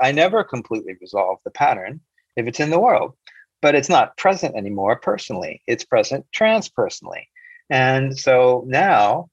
[0.00, 2.00] I never completely resolve the pattern
[2.36, 3.14] if it's in the world,
[3.60, 5.62] but it's not present anymore personally.
[5.66, 7.24] It's present transpersonally.
[7.70, 9.28] And so now,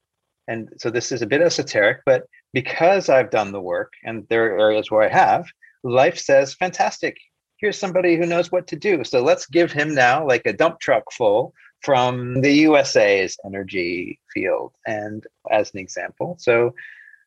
[0.47, 2.23] and so this is a bit esoteric, but
[2.53, 5.45] because I've done the work and there are areas where I have,
[5.83, 7.17] life says, fantastic,
[7.57, 9.03] here's somebody who knows what to do.
[9.03, 14.73] So let's give him now like a dump truck full from the USA's energy field.
[14.87, 16.73] And as an example, so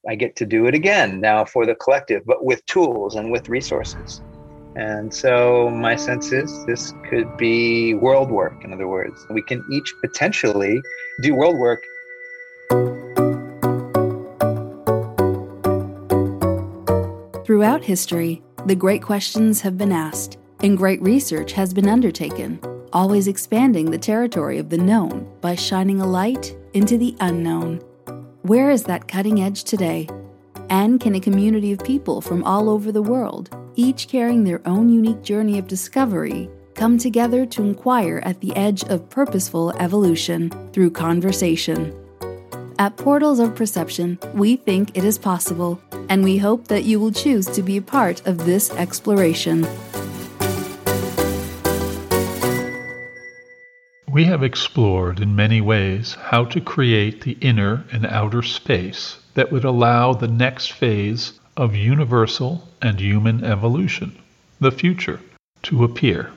[0.08, 3.50] I get to do it again now for the collective, but with tools and with
[3.50, 4.22] resources.
[4.74, 8.64] And so my sense is this could be world work.
[8.64, 10.80] In other words, we can each potentially
[11.20, 11.82] do world work.
[17.44, 22.60] Throughout history, the great questions have been asked, and great research has been undertaken,
[22.94, 27.82] always expanding the territory of the known by shining a light into the unknown.
[28.42, 30.08] Where is that cutting edge today?
[30.70, 34.88] And can a community of people from all over the world, each carrying their own
[34.88, 40.92] unique journey of discovery, come together to inquire at the edge of purposeful evolution through
[40.92, 41.92] conversation?
[42.78, 47.10] At Portals of Perception, we think it is possible, and we hope that you will
[47.10, 49.66] choose to be a part of this exploration.
[54.10, 59.52] We have explored in many ways how to create the inner and outer space that
[59.52, 64.16] would allow the next phase of universal and human evolution,
[64.60, 65.20] the future,
[65.64, 66.32] to appear.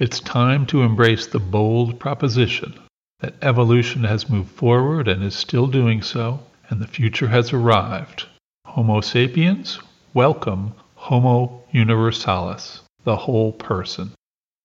[0.00, 2.74] It's time to embrace the bold proposition
[3.20, 8.26] that evolution has moved forward and is still doing so, and the future has arrived.
[8.66, 9.78] Homo sapiens,
[10.12, 14.10] welcome Homo universalis, the whole person.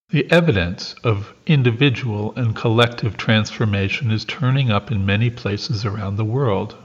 [0.09, 6.25] The evidence of individual and collective transformation is turning up in many places around the
[6.25, 6.75] world.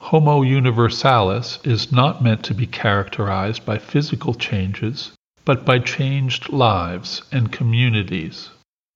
[0.00, 5.12] Homo universalis is not meant to be characterized by physical changes,
[5.44, 8.50] but by changed lives and communities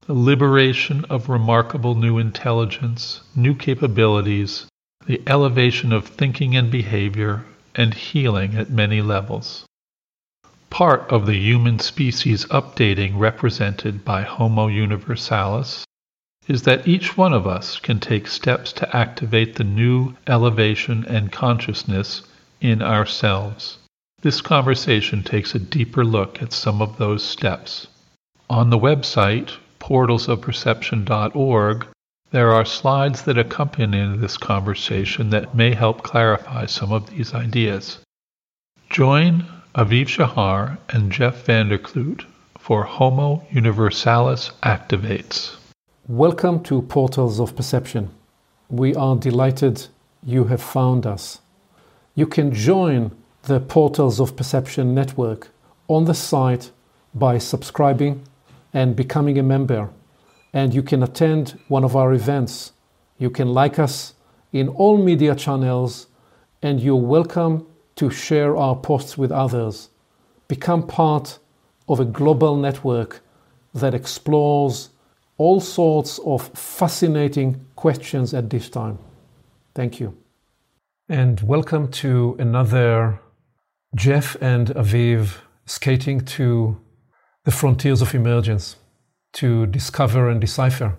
[0.09, 4.67] the liberation of remarkable new intelligence, new capabilities,
[5.05, 7.45] the elevation of thinking and behavior,
[7.75, 9.67] and healing at many levels.
[10.71, 15.85] Part of the human species updating represented by Homo universalis
[16.47, 21.33] is that each one of us can take steps to activate the new elevation and
[21.33, 22.23] consciousness
[22.61, 23.79] in ourselves.
[24.23, 27.87] This conversation takes a deeper look at some of those steps.
[28.51, 31.87] On the website, portalsofperception.org,
[32.31, 37.99] there are slides that accompany this conversation that may help clarify some of these ideas.
[38.91, 42.25] Join Aviv Shahar and Jeff Vanderkloot
[42.59, 45.57] for Homo Universalis Activates.
[46.09, 48.11] Welcome to Portals of Perception.
[48.71, 49.87] We are delighted
[50.25, 51.41] you have found us.
[52.15, 53.13] You can join
[53.43, 55.51] the Portals of Perception network
[55.87, 56.71] on the site
[57.15, 58.23] by subscribing
[58.73, 59.91] and becoming a member.
[60.55, 62.73] And you can attend one of our events.
[63.19, 64.15] You can like us
[64.51, 66.07] in all media channels,
[66.63, 67.67] and you're welcome
[67.99, 69.91] to share our posts with others.
[70.47, 71.41] Become part
[71.89, 73.21] of a global network
[73.75, 74.91] that explores
[75.37, 78.99] all sorts of fascinating questions at this time.
[79.75, 80.17] Thank you.
[81.09, 83.21] And welcome to another
[83.97, 86.81] Jeff and Aviv skating to
[87.45, 88.77] the frontiers of emergence
[89.33, 90.97] to discover and decipher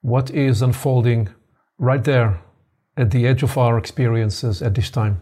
[0.00, 1.28] what is unfolding
[1.78, 2.40] right there
[2.96, 5.20] at the edge of our experiences at this time.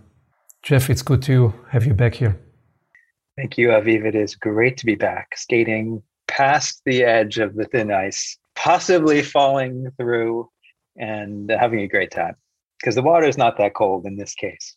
[0.62, 2.38] Jeff, it's good to have you back here.
[3.36, 4.04] Thank you, Aviv.
[4.04, 9.22] It is great to be back, skating past the edge of the thin ice, possibly
[9.22, 10.48] falling through
[10.96, 12.36] and having a great time
[12.78, 14.76] because the water is not that cold in this case.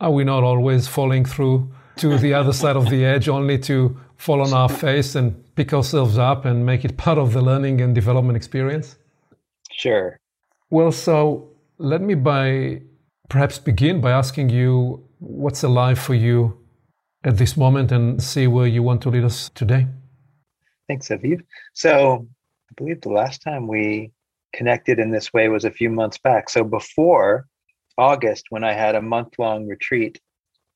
[0.00, 3.98] Are we not always falling through to the other side of the edge only to
[4.16, 7.80] fall on our face and pick ourselves up and make it part of the learning
[7.80, 8.96] and development experience?
[9.70, 10.18] Sure.
[10.70, 12.82] Well, so let me by
[13.30, 16.58] perhaps begin by asking you what's alive for you
[17.24, 19.86] at this moment and see where you want to lead us today.
[20.88, 21.40] Thanks, Aviv.
[21.72, 22.26] So
[22.70, 24.10] I believe the last time we
[24.52, 26.50] connected in this way was a few months back.
[26.50, 27.46] So before
[27.96, 30.20] August, when I had a month long retreat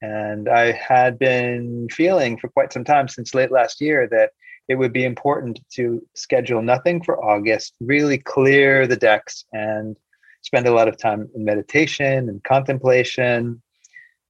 [0.00, 4.30] and I had been feeling for quite some time since late last year that
[4.68, 9.96] it would be important to schedule nothing for August, really clear the decks and
[10.44, 13.62] spend a lot of time in meditation and contemplation,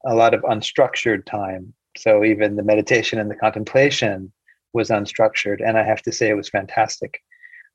[0.06, 1.74] a lot of unstructured time.
[1.96, 4.32] So even the meditation and the contemplation
[4.72, 5.58] was unstructured.
[5.66, 7.20] And I have to say, it was fantastic.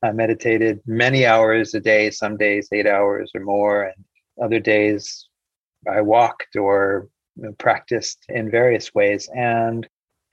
[0.04, 4.06] I meditated many hours a day, some days eight hours or more, and
[4.42, 5.28] other days
[5.90, 7.10] I walked or
[7.58, 9.30] practiced in various ways.
[9.36, 9.86] And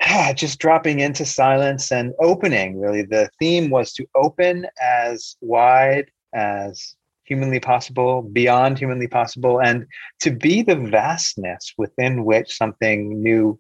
[0.03, 3.03] ah, just dropping into silence and opening really.
[3.03, 6.95] The theme was to open as wide as
[7.27, 9.87] humanly possible, beyond humanly possible, and
[10.21, 13.59] to be the vastness within which something new,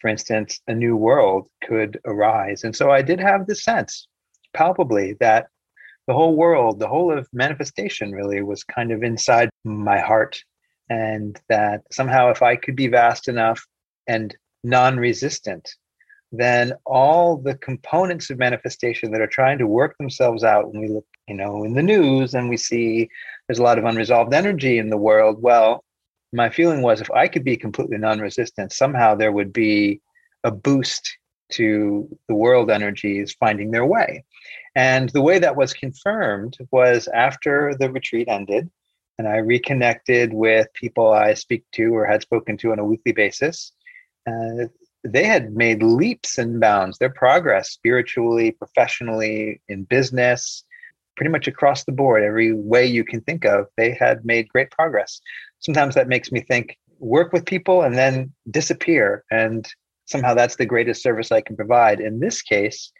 [0.00, 2.64] for instance, a new world could arise.
[2.64, 4.08] And so I did have the sense,
[4.52, 5.46] palpably, that
[6.06, 10.42] the whole world, the whole of manifestation really was kind of inside my heart.
[10.90, 13.64] And that somehow, if I could be vast enough
[14.06, 15.74] and non resistant,
[16.38, 20.88] then all the components of manifestation that are trying to work themselves out when we
[20.88, 23.08] look you know in the news and we see
[23.46, 25.84] there's a lot of unresolved energy in the world well
[26.32, 30.00] my feeling was if i could be completely non-resistant somehow there would be
[30.44, 31.18] a boost
[31.50, 34.24] to the world energies finding their way.
[34.74, 38.70] And the way that was confirmed was after the retreat ended
[39.18, 43.12] and i reconnected with people i speak to or had spoken to on a weekly
[43.12, 43.70] basis
[44.26, 44.66] uh,
[45.04, 50.64] they had made leaps and bounds their progress spiritually professionally in business
[51.16, 54.70] pretty much across the board, every way you can think of, they had made great
[54.70, 55.20] progress.
[55.60, 59.24] Sometimes that makes me think work with people and then disappear.
[59.30, 59.66] And
[60.06, 62.00] somehow that's the greatest service I can provide.
[62.00, 62.92] In this case,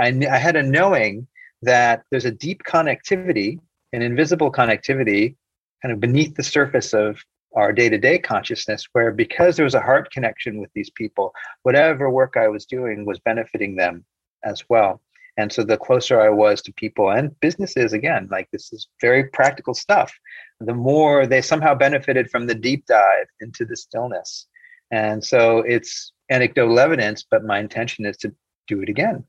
[0.00, 1.26] I, I had a knowing
[1.62, 3.58] that there's a deep connectivity,
[3.92, 5.36] an invisible connectivity,
[5.82, 7.18] kind of beneath the surface of
[7.54, 11.32] our day to day consciousness, where because there was a heart connection with these people,
[11.62, 14.04] whatever work I was doing was benefiting them
[14.44, 15.00] as well.
[15.36, 19.24] And so the closer I was to people and businesses, again, like this is very
[19.24, 20.12] practical stuff,
[20.60, 24.46] the more they somehow benefited from the deep dive into the stillness.
[24.90, 28.32] And so it's anecdotal evidence, but my intention is to
[28.68, 29.24] do it again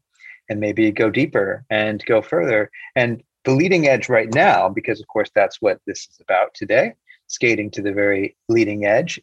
[0.48, 2.70] and maybe go deeper and go further.
[2.96, 6.94] And the leading edge right now, because of course that's what this is about today,
[7.28, 9.20] skating to the very leading edge.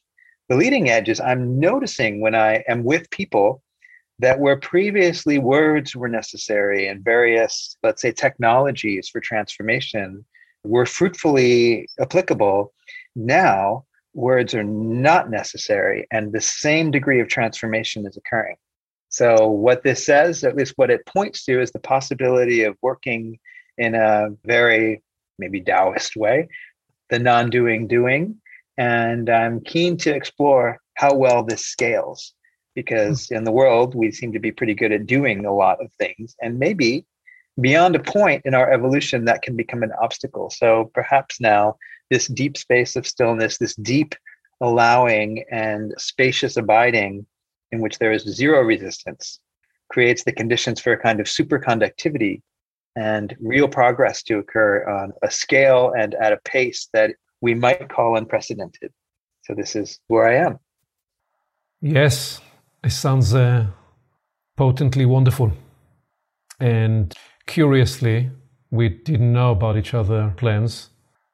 [0.48, 3.62] The leading edge is I'm noticing when I am with people
[4.18, 10.24] that where previously words were necessary and various, let's say, technologies for transformation
[10.64, 12.72] were fruitfully applicable,
[13.16, 13.84] now
[14.14, 18.56] words are not necessary and the same degree of transformation is occurring.
[19.08, 23.38] So, what this says, at least what it points to, is the possibility of working
[23.76, 25.02] in a very
[25.38, 26.48] maybe Taoist way,
[27.12, 28.40] the non doing doing.
[28.78, 32.32] And I'm keen to explore how well this scales
[32.74, 33.36] because hmm.
[33.36, 36.34] in the world we seem to be pretty good at doing a lot of things
[36.40, 37.04] and maybe
[37.60, 41.76] beyond a point in our evolution that can become an obstacle so perhaps now
[42.08, 44.14] this deep space of stillness this deep
[44.62, 47.26] allowing and spacious abiding
[47.72, 49.38] in which there is zero resistance
[49.90, 52.40] creates the conditions for a kind of superconductivity
[52.96, 57.10] and real progress to occur on a scale and at a pace that
[57.40, 58.92] we might call unprecedented
[59.42, 60.58] so this is where i am
[61.80, 62.40] yes
[62.84, 63.66] it sounds uh,
[64.56, 65.52] potently wonderful.
[66.58, 67.12] And
[67.46, 68.30] curiously,
[68.70, 70.90] we didn't know about each other plans.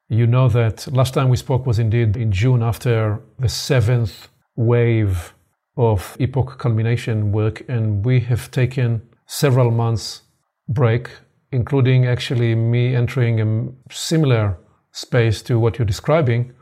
[0.09, 5.33] You know that last time we spoke was indeed in June after the seventh wave
[5.77, 10.23] of epoch culmination work, and we have taken several months
[10.67, 11.09] break,
[11.51, 14.57] including actually me entering a similar
[14.91, 16.53] space to what you're describing,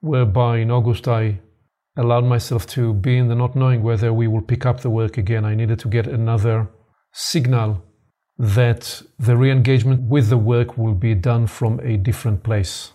[0.00, 1.40] whereby in August I
[1.96, 5.18] allowed myself to be in the not knowing whether we will pick up the work
[5.18, 5.44] again.
[5.44, 6.68] I needed to get another
[7.12, 7.82] signal
[8.38, 12.92] that the re engagement with the work will be done from a different place,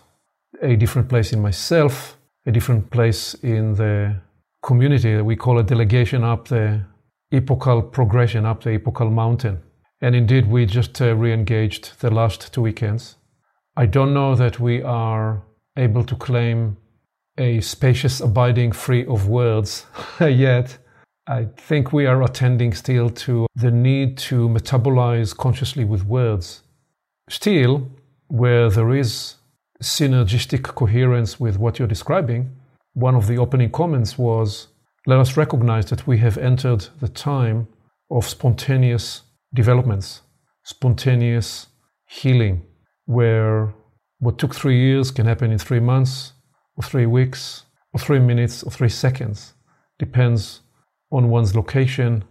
[0.62, 4.16] a different place in myself, a different place in the
[4.62, 5.14] community.
[5.14, 6.86] That we call a delegation up the
[7.30, 9.62] epochal progression, up the epochal mountain.
[10.00, 13.16] And indeed, we just uh, re engaged the last two weekends.
[13.76, 15.42] I don't know that we are
[15.76, 16.76] able to claim
[17.38, 19.86] a spacious abiding free of words
[20.20, 20.78] yet.
[21.26, 26.62] I think we are attending still to the need to metabolize consciously with words.
[27.28, 27.88] Still,
[28.28, 29.36] where there is
[29.82, 32.54] synergistic coherence with what you're describing,
[32.92, 34.68] one of the opening comments was
[35.06, 37.68] let us recognize that we have entered the time
[38.10, 39.22] of spontaneous
[39.54, 40.22] developments,
[40.64, 41.68] spontaneous
[42.06, 42.62] healing,
[43.06, 43.74] where
[44.18, 46.32] what took three years can happen in three months,
[46.76, 49.54] or three weeks, or three minutes, or three seconds.
[49.98, 50.60] Depends
[51.10, 52.24] on one's location,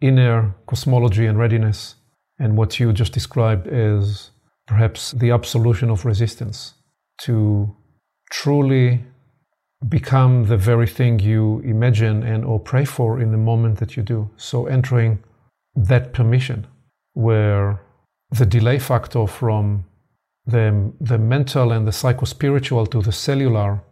[0.00, 1.94] inner cosmology and readiness,
[2.38, 4.30] and what you just described as
[4.66, 6.74] perhaps the absolution of resistance
[7.18, 7.76] to
[8.30, 9.04] truly
[9.88, 14.02] become the very thing you imagine and or pray for in the moment that you
[14.02, 14.30] do.
[14.36, 15.22] So entering
[15.74, 16.66] that permission
[17.14, 17.80] where
[18.30, 19.84] the delay factor from
[20.46, 23.82] the, the mental and the psychospiritual to the cellular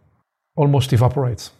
[0.55, 1.51] almost evaporates.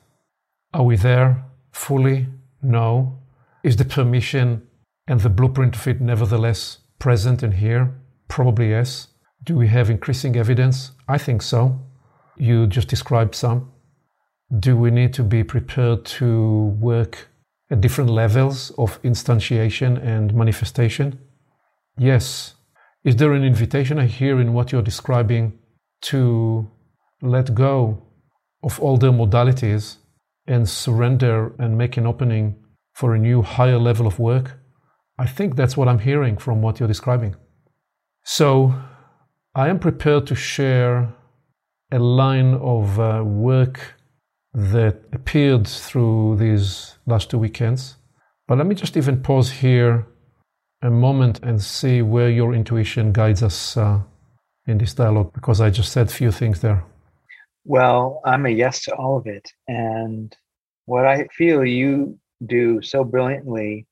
[0.74, 2.28] Are we there fully?
[2.62, 3.20] No.
[3.64, 4.68] Is the permission
[5.08, 7.94] and the blueprint of it nevertheless present and here?
[8.28, 9.08] Probably yes.
[9.44, 10.92] Do we have increasing evidence?
[11.08, 11.80] I think so.
[12.38, 13.72] You just described some.
[14.60, 17.30] Do we need to be prepared to work
[17.72, 21.18] at different levels of instantiation and manifestation?
[21.98, 22.56] Yes.
[23.04, 25.58] Is there an invitation I hear in what you're describing
[26.02, 26.70] to
[27.22, 28.04] let go
[28.62, 29.98] of older modalities
[30.46, 32.58] and surrender and make an opening
[32.94, 34.60] for a new higher level of work?
[35.18, 37.36] I think that's what I'm hearing from what you're describing.
[38.24, 38.76] So
[39.56, 41.14] I am prepared to share
[41.92, 43.96] a line of uh, work
[44.54, 47.98] that appeared through these last two weekends.
[48.48, 50.06] But let me just even pause here
[50.82, 54.02] a moment and see where your intuition guides us uh,
[54.66, 56.84] in this dialogue, because I just said a few things there.
[57.64, 59.48] Well, I'm a yes to all of it.
[59.68, 60.36] And
[60.86, 63.86] what I feel you do so brilliantly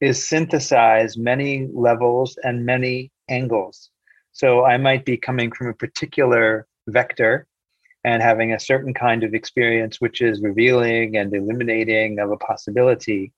[0.00, 3.90] is synthesize many levels and many angles.
[4.30, 7.47] So I might be coming from a particular vector
[8.04, 13.32] and having a certain kind of experience, which is revealing and illuminating of a possibility.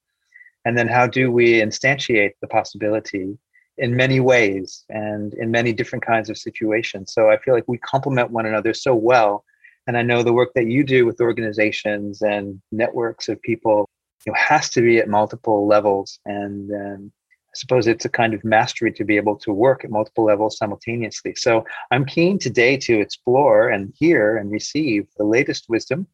[0.64, 3.38] And then how do we instantiate the possibility
[3.78, 7.12] in many ways and in many different kinds of situations?
[7.12, 9.44] So I feel like we complement one another so well
[9.86, 13.88] and I know the work that you do with organizations and networks of people
[14.24, 16.20] you know, has to be at multiple levels.
[16.24, 17.12] And um,
[17.52, 20.56] I suppose it's a kind of mastery to be able to work at multiple levels
[20.56, 21.34] simultaneously.
[21.36, 26.06] So I'm keen today to explore and hear and receive the latest wisdom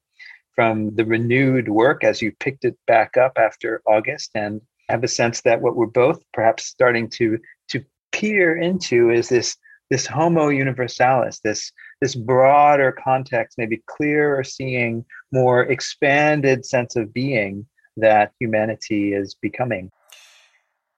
[0.54, 5.08] from the renewed work as you picked it back up after August and have a
[5.08, 7.38] sense that what we're both perhaps starting to
[7.68, 9.56] to peer into is this
[9.90, 17.66] this homo universalis this this broader context, maybe clearer seeing, more expanded sense of being
[17.96, 19.90] that humanity is becoming.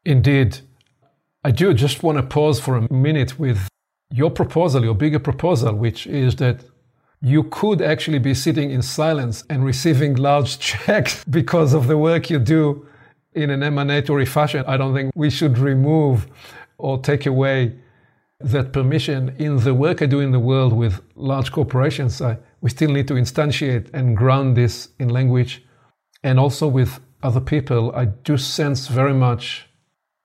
[0.04, 0.58] Indeed.
[1.44, 3.68] I do just want to pause for a minute with
[4.10, 6.64] your proposal, your bigger proposal, which is that
[7.20, 12.30] you could actually be sitting in silence and receiving large checks because of the work
[12.30, 12.86] you do
[13.34, 14.64] in an emanatory fashion.
[14.66, 16.26] I don't think we should remove
[16.78, 17.78] or take away
[18.40, 22.22] that permission in the work I do in the world with large corporations.
[22.22, 25.64] I, we still need to instantiate and ground this in language.
[26.22, 29.67] And also with other people, I do sense very much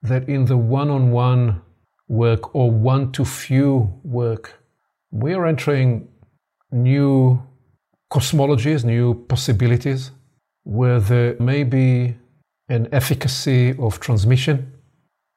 [0.04, 1.62] that in the one on one
[2.08, 4.62] work or one to few work,
[5.12, 6.08] we are entering
[6.72, 7.42] new
[8.12, 10.12] cosmologies, new possibilities,
[10.64, 12.16] where there may be
[12.70, 14.72] an efficacy of transmission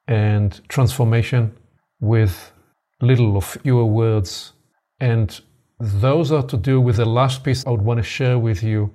[0.08, 1.56] and transformation
[2.00, 2.52] with
[3.00, 4.52] little or fewer words.
[5.00, 5.40] And
[5.78, 8.92] those are to do with the last piece I would want to share with you.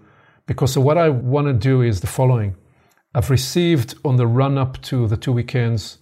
[0.47, 2.55] Because what I want to do is the following
[3.13, 5.97] I've received on the run up to the two weekends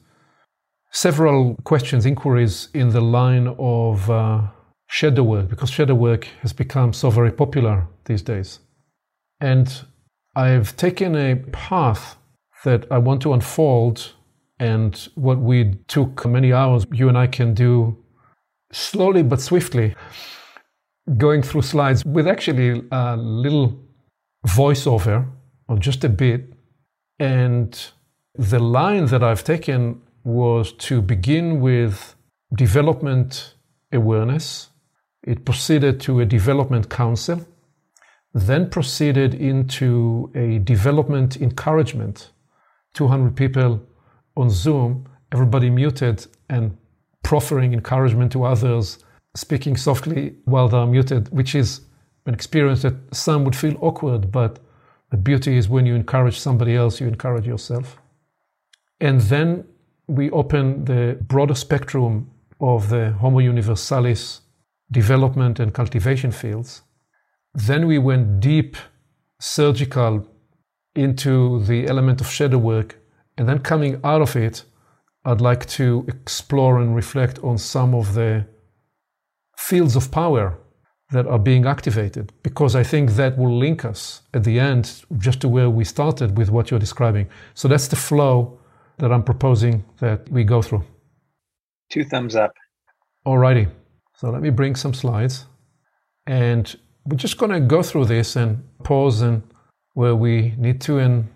[0.91, 4.41] several questions, inquiries in the line of uh,
[4.87, 8.59] shadow work, because shadow work has become so very popular these days.
[9.39, 9.85] And
[10.35, 12.17] I've taken a path
[12.63, 14.13] that I want to unfold
[14.59, 17.97] and what we took many hours, you and I can do
[18.71, 19.95] slowly but swiftly,
[21.17, 23.79] going through slides with actually a little
[24.45, 25.27] voiceover
[25.67, 26.53] or just a bit.
[27.19, 27.77] And
[28.35, 32.15] the line that I've taken was to begin with
[32.55, 33.55] development
[33.91, 34.69] awareness.
[35.23, 37.45] It proceeded to a development counsel,
[38.33, 42.31] then proceeded into a development encouragement.
[42.93, 43.81] 200 people
[44.38, 46.77] on Zoom, everybody muted and
[47.23, 49.03] proffering encouragement to others,
[49.35, 51.81] speaking softly while they're muted, which is
[52.25, 54.59] an experience that some would feel awkward, but
[55.11, 57.97] the beauty is when you encourage somebody else, you encourage yourself.
[58.99, 59.65] And then
[60.07, 64.41] we open the broader spectrum of the Homo Universalis
[64.91, 66.81] development and cultivation fields.
[67.53, 68.75] Then we went deep,
[69.39, 70.27] surgical,
[70.95, 72.97] into the element of shadow work
[73.37, 74.63] and then coming out of it,
[75.23, 78.45] I'd like to explore and reflect on some of the
[79.57, 80.57] fields of power
[81.11, 85.41] that are being activated, because I think that will link us at the end just
[85.41, 87.27] to where we started with what you're describing.
[87.55, 88.59] So that's the flow
[88.99, 90.83] that I'm proposing that we go through.
[91.89, 92.53] Two thumbs up.
[93.25, 93.67] Alrighty.
[94.15, 95.45] So let me bring some slides.
[96.27, 96.75] And
[97.05, 99.41] we're just going to go through this and pause and
[99.93, 101.27] where we need to and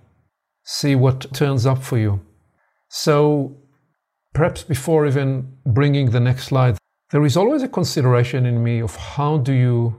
[0.64, 2.22] see what turns up for you.
[2.90, 3.58] So,
[4.34, 6.78] perhaps before even bringing the next slide,
[7.14, 9.96] there is always a consideration in me of how do you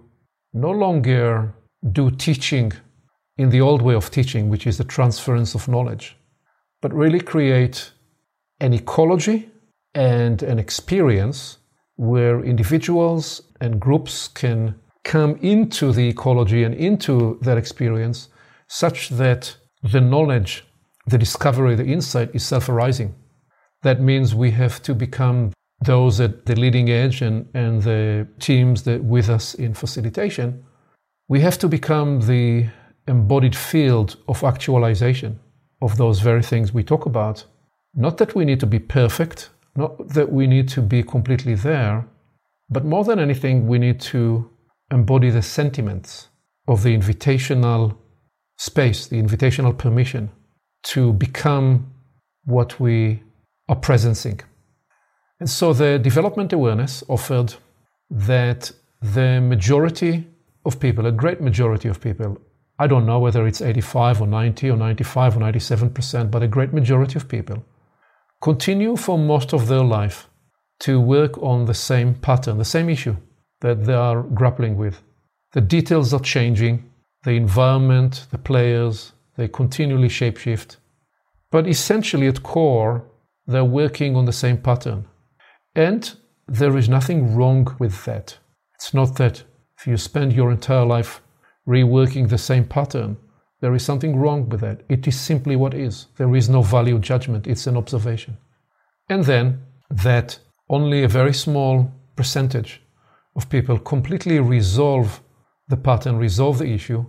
[0.53, 1.55] no longer
[1.93, 2.73] do teaching
[3.39, 6.17] in the old way of teaching, which is the transference of knowledge,
[6.83, 7.93] but really create
[8.59, 9.49] an ecology
[9.95, 11.59] and an experience
[11.95, 18.29] where individuals and groups can come into the ecology and into that experience
[18.67, 20.65] such that the knowledge,
[21.07, 23.15] the discovery, the insight is self arising.
[23.83, 28.83] That means we have to become those at the leading edge and, and the teams
[28.85, 30.65] that with us in facilitation.
[31.29, 32.67] We have to become the
[33.07, 35.41] embodied field of actualization
[35.83, 37.45] of those very things we talk about.
[37.95, 42.07] Not that we need to be perfect, not that we need to be completely there,
[42.71, 44.51] but more than anything, we need to
[44.91, 46.29] embody the sentiments
[46.67, 47.97] of the invitational
[48.57, 50.31] space, the invitational permission
[50.85, 51.93] to become
[52.45, 53.23] what we
[53.69, 54.41] are presencing.
[55.41, 57.55] And so the development awareness offered
[58.11, 58.71] that
[59.03, 60.27] the majority
[60.65, 62.39] of people, a great majority of people,
[62.79, 66.73] I don't know whether it's 85 or 90 or 95 or 97%, but a great
[66.73, 67.65] majority of people
[68.41, 70.29] continue for most of their life
[70.81, 73.17] to work on the same pattern, the same issue
[73.61, 75.01] that they are grappling with.
[75.53, 76.91] The details are changing,
[77.23, 80.77] the environment, the players, they continually shapeshift.
[81.51, 83.05] But essentially, at core,
[83.47, 85.07] they're working on the same pattern.
[85.75, 86.13] And
[86.47, 88.39] there is nothing wrong with that.
[88.75, 89.43] It's not that
[89.79, 91.23] if you spend your entire life
[91.67, 93.17] reworking the same pattern,
[93.61, 94.83] there is something wrong with that.
[94.89, 96.07] It is simply what is.
[96.17, 98.37] There is no value judgment, it's an observation.
[99.09, 100.39] And then that
[100.69, 102.83] only a very small percentage
[103.37, 105.21] of people completely resolve
[105.69, 107.05] the pattern, resolve the issue.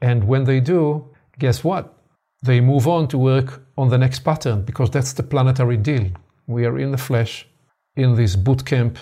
[0.00, 1.94] And when they do, guess what?
[2.42, 6.10] They move on to work on the next pattern because that's the planetary deal.
[6.46, 7.47] We are in the flesh,
[7.98, 8.96] in this boot camp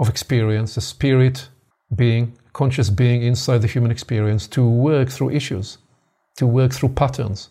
[0.00, 1.48] of experience, a spirit
[1.94, 5.78] being, conscious being inside the human experience to work through issues,
[6.36, 7.50] to work through patterns,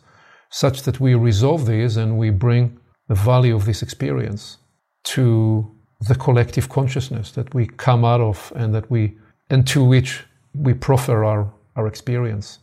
[0.49, 4.57] such that we resolve these and we bring the value of this experience
[5.03, 5.71] to
[6.09, 9.17] the collective consciousness that we come out of and that we
[9.49, 12.59] and to which we proffer our, our experience.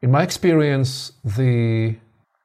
[0.00, 1.96] In my experience, the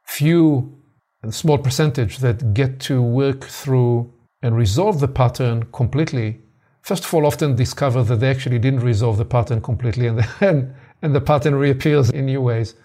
[0.06, 0.78] few
[1.24, 6.40] and small percentage that get to work through and resolve the pattern completely,
[6.82, 10.76] first of all, often discover that they actually didn't resolve the pattern completely and then
[11.04, 12.76] and the pattern reappears in new ways.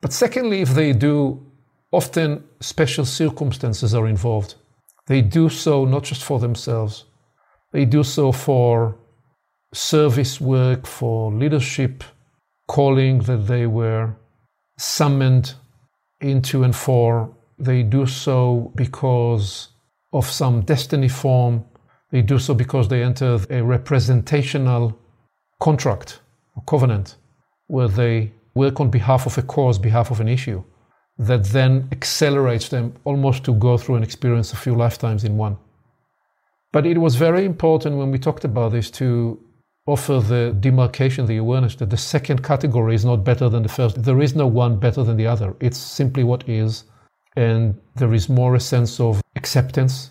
[0.00, 1.46] But secondly, if they do,
[1.92, 4.54] often special circumstances are involved
[5.06, 7.04] they do so not just for themselves,
[7.72, 8.96] they do so for
[9.74, 12.04] service work, for leadership
[12.68, 14.14] calling that they were
[14.78, 15.54] summoned
[16.20, 17.34] into and for.
[17.58, 19.68] They do so because
[20.12, 21.64] of some destiny form.
[22.10, 24.98] They do so because they enter a representational
[25.60, 26.20] contract
[26.56, 27.16] or covenant
[27.68, 30.62] where they work on behalf of a cause, behalf of an issue
[31.18, 35.56] that then accelerates them almost to go through and experience a few lifetimes in one.
[36.72, 39.38] But it was very important when we talked about this to
[39.86, 44.02] offer the demarcation, the awareness that the second category is not better than the first.
[44.02, 45.54] There is no one better than the other.
[45.60, 46.84] It's simply what is.
[47.36, 50.10] And there is more a sense of acceptance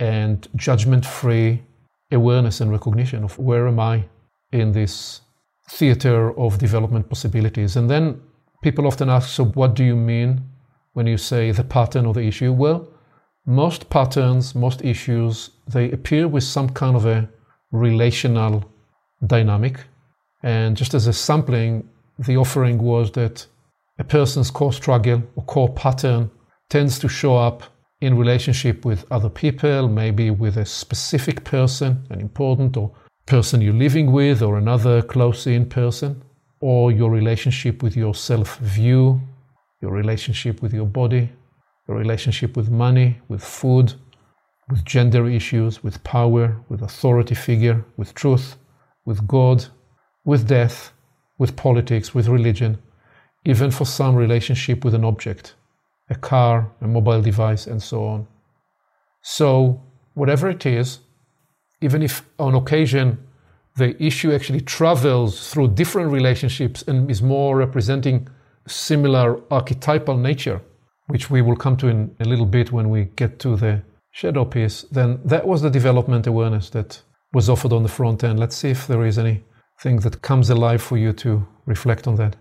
[0.00, 1.62] and judgment free
[2.10, 4.04] awareness and recognition of where am I
[4.52, 5.20] in this
[5.70, 7.76] theater of development possibilities.
[7.76, 8.20] And then
[8.62, 10.40] people often ask, so what do you mean
[10.92, 12.52] when you say the pattern or the issue?
[12.52, 12.88] Well,
[13.46, 17.28] most patterns, most issues, they appear with some kind of a
[17.70, 18.64] relational
[19.26, 19.80] dynamic.
[20.42, 23.46] And just as a sampling, the offering was that
[23.98, 26.30] a person's core struggle or core pattern
[26.72, 27.64] tends to show up
[28.00, 32.90] in relationship with other people, maybe with a specific person, an important or
[33.26, 36.22] person you're living with, or another close in person,
[36.60, 39.20] or your relationship with your self view,
[39.82, 41.30] your relationship with your body,
[41.86, 43.92] your relationship with money, with food,
[44.70, 48.56] with gender issues, with power, with authority figure, with truth,
[49.04, 49.66] with God,
[50.24, 50.94] with death,
[51.36, 52.78] with politics, with religion,
[53.44, 55.54] even for some relationship with an object,
[56.12, 58.26] a car, a mobile device, and so on.
[59.22, 59.80] So,
[60.14, 60.88] whatever it is,
[61.80, 63.06] even if on occasion
[63.76, 68.28] the issue actually travels through different relationships and is more representing
[68.66, 70.60] similar archetypal nature,
[71.06, 74.44] which we will come to in a little bit when we get to the shadow
[74.44, 77.00] piece, then that was the development awareness that
[77.32, 78.38] was offered on the front end.
[78.38, 82.36] Let's see if there is anything that comes alive for you to reflect on that.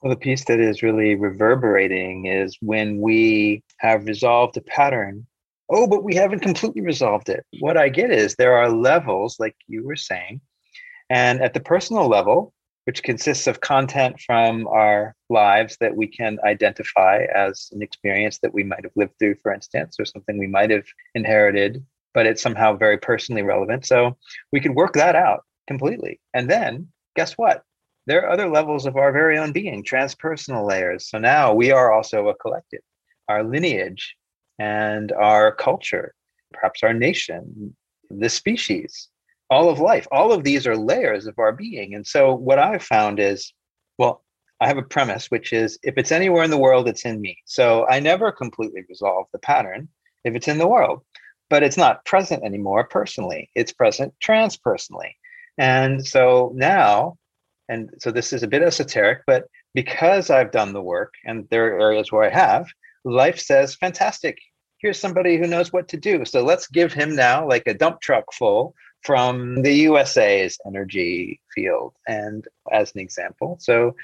[0.00, 5.26] Well, the piece that is really reverberating is when we have resolved a pattern.
[5.70, 7.44] Oh, but we haven't completely resolved it.
[7.58, 10.40] What I get is there are levels, like you were saying,
[11.10, 16.38] and at the personal level, which consists of content from our lives that we can
[16.44, 20.46] identify as an experience that we might have lived through, for instance, or something we
[20.46, 21.84] might have inherited,
[22.14, 23.84] but it's somehow very personally relevant.
[23.84, 24.16] So
[24.52, 26.20] we could work that out completely.
[26.32, 27.62] And then guess what?
[28.08, 31.10] There are other levels of our very own being, transpersonal layers.
[31.10, 32.80] So now we are also a collective.
[33.28, 34.16] Our lineage
[34.58, 36.14] and our culture,
[36.54, 37.76] perhaps our nation,
[38.08, 39.08] the species,
[39.50, 41.94] all of life, all of these are layers of our being.
[41.94, 43.52] And so what I've found is,
[43.98, 44.24] well,
[44.58, 47.36] I have a premise, which is if it's anywhere in the world, it's in me.
[47.44, 49.86] So I never completely resolve the pattern
[50.24, 51.02] if it's in the world,
[51.50, 53.50] but it's not present anymore personally.
[53.54, 55.12] It's present transpersonally.
[55.58, 57.18] And so now,
[57.68, 61.66] and so this is a bit esoteric, but because I've done the work and there
[61.66, 62.66] are areas where I have,
[63.04, 64.38] life says, fantastic,
[64.78, 66.24] here's somebody who knows what to do.
[66.24, 71.94] So let's give him now like a dump truck full from the USA's energy field.
[72.06, 73.94] And as an example, so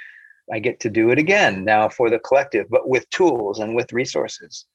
[0.53, 3.93] I get to do it again now for the collective, but with tools and with
[3.93, 4.67] resources.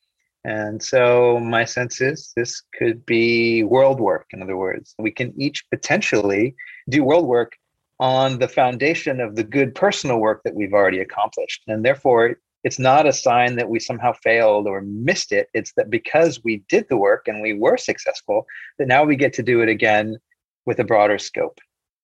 [0.46, 4.28] And so my sense is this could be world work.
[4.32, 6.56] In other words, we can each potentially
[6.90, 7.58] do world work
[8.00, 11.64] on the foundation of the good personal work that we've already accomplished.
[11.68, 15.48] And therefore, it's not a sign that we somehow failed or missed it.
[15.54, 18.46] It's that because we did the work and we were successful,
[18.78, 20.18] that now we get to do it again
[20.66, 21.60] with a broader scope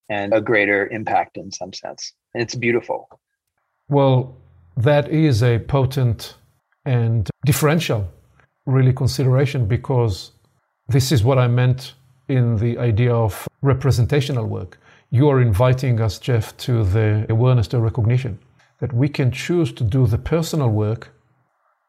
[0.10, 2.14] and a greater impact in some sense.
[2.34, 3.08] And it's beautiful.
[3.90, 4.38] Well,
[4.78, 6.36] that is a potent
[6.86, 8.08] and differential,
[8.66, 10.32] really, consideration because
[10.88, 11.94] this is what I meant
[12.28, 14.80] in the idea of representational work.
[15.10, 18.40] You are inviting us, Jeff, to the awareness, to recognition
[18.80, 21.10] that we can choose to do the personal work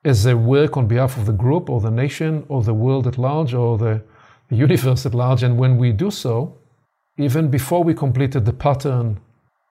[0.04, 3.18] as a work on behalf of the group or the nation or the world at
[3.18, 4.02] large or the,
[4.48, 5.42] the universe at large.
[5.42, 6.58] And when we do so,
[7.18, 9.18] even before we completed the pattern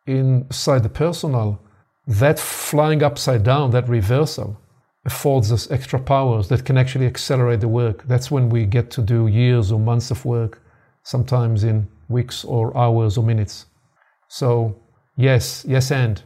[0.05, 1.61] inside the personal,
[2.07, 4.59] that flying upside down, that reversal,
[5.05, 8.03] affords us extra powers that can actually accelerate the work.
[8.03, 10.61] That's when we get to do years or months of work,
[11.03, 13.65] sometimes in weeks or hours or minutes.
[14.27, 14.75] So,
[15.17, 16.21] yes, yes, and.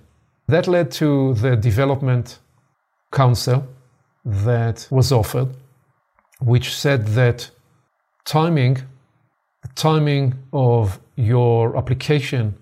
[0.47, 2.39] That led to the development
[3.11, 3.67] counsel
[4.25, 5.49] that was offered,
[6.39, 7.49] which said that
[8.25, 8.75] timing,
[9.61, 12.55] the timing of your application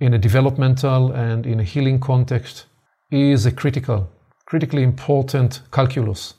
[0.00, 2.66] in a developmental and in a healing context
[3.10, 4.08] is a critical,
[4.46, 6.34] critically important calculus.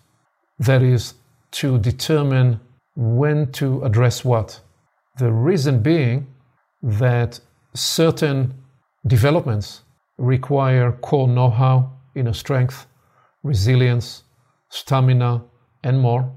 [0.59, 1.13] That is
[1.51, 2.59] to determine
[2.95, 4.59] when to address what.
[5.19, 6.27] The reason being
[6.83, 7.39] that
[7.73, 8.53] certain
[9.07, 9.81] developments
[10.17, 12.85] require core know how, inner strength,
[13.43, 14.23] resilience,
[14.69, 15.43] stamina,
[15.83, 16.31] and more.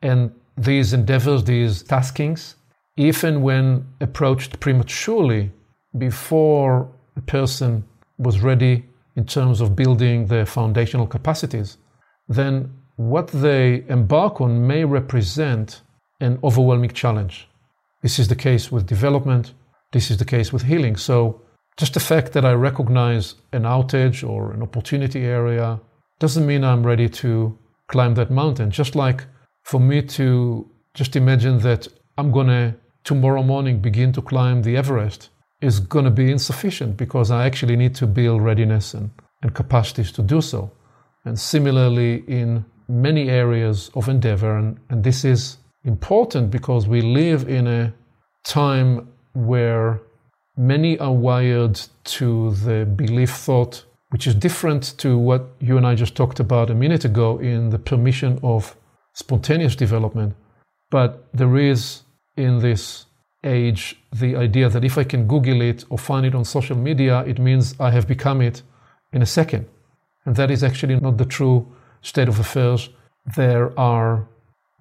[0.00, 2.54] And these endeavors, these taskings,
[2.96, 5.52] even when approached prematurely
[5.96, 7.84] before a person
[8.18, 8.84] was ready
[9.16, 11.78] in terms of building their foundational capacities,
[12.28, 15.82] then what they embark on may represent
[16.20, 17.48] an overwhelming challenge.
[18.02, 19.54] This is the case with development,
[19.92, 20.96] this is the case with healing.
[20.96, 21.42] So
[21.76, 25.80] just the fact that I recognize an outage or an opportunity area
[26.18, 28.70] doesn't mean I'm ready to climb that mountain.
[28.70, 29.24] Just like
[29.62, 34.76] for me to just imagine that I'm going to tomorrow morning begin to climb the
[34.76, 35.30] Everest
[35.60, 39.10] is going to be insufficient because I actually need to build readiness and,
[39.42, 40.70] and capacities to do so.
[41.24, 47.48] And similarly, in many areas of endeavor, and, and this is important because we live
[47.48, 47.92] in a
[48.44, 50.00] time where
[50.56, 55.94] many are wired to the belief thought, which is different to what you and I
[55.94, 58.76] just talked about a minute ago in the permission of
[59.14, 60.34] spontaneous development.
[60.90, 62.02] But there is
[62.36, 63.06] in this
[63.44, 67.20] age the idea that if I can Google it or find it on social media,
[67.20, 68.62] it means I have become it
[69.12, 69.66] in a second.
[70.24, 71.66] And that is actually not the true
[72.02, 72.90] state of affairs.
[73.36, 74.26] There are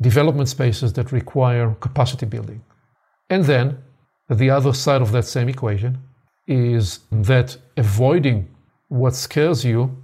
[0.02, 2.62] development spaces that require capacity building.
[3.30, 3.78] And then
[4.30, 5.98] the other side of that same equation
[6.48, 8.48] is that avoiding
[8.90, 9.96] what scares you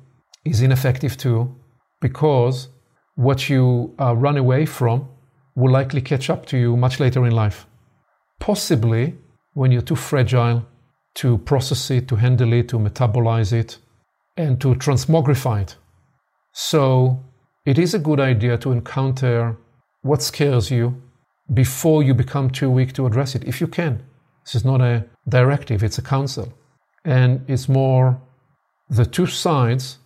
[0.45, 1.55] is ineffective too,
[2.01, 2.67] because
[3.15, 5.07] what you uh, run away from
[5.55, 7.65] will likely catch up to you much later in life.
[8.39, 9.15] Possibly
[9.53, 10.65] when you're too fragile
[11.15, 13.77] to process it, to handle it, to metabolize it,
[14.35, 15.75] and to transmogrify it.
[16.51, 17.23] So
[17.65, 19.55] it is a good idea to encounter
[20.03, 21.01] what scares you
[21.53, 24.03] before you become too weak to address it, if you can.
[24.45, 26.53] This is not a directive, it's a counsel.
[27.05, 28.21] And it's more
[28.89, 29.97] the two sides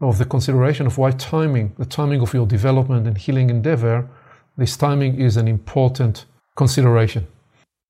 [0.00, 4.08] of the consideration of why timing, the timing of your development and healing endeavor,
[4.56, 6.24] this timing is an important
[6.56, 7.26] consideration.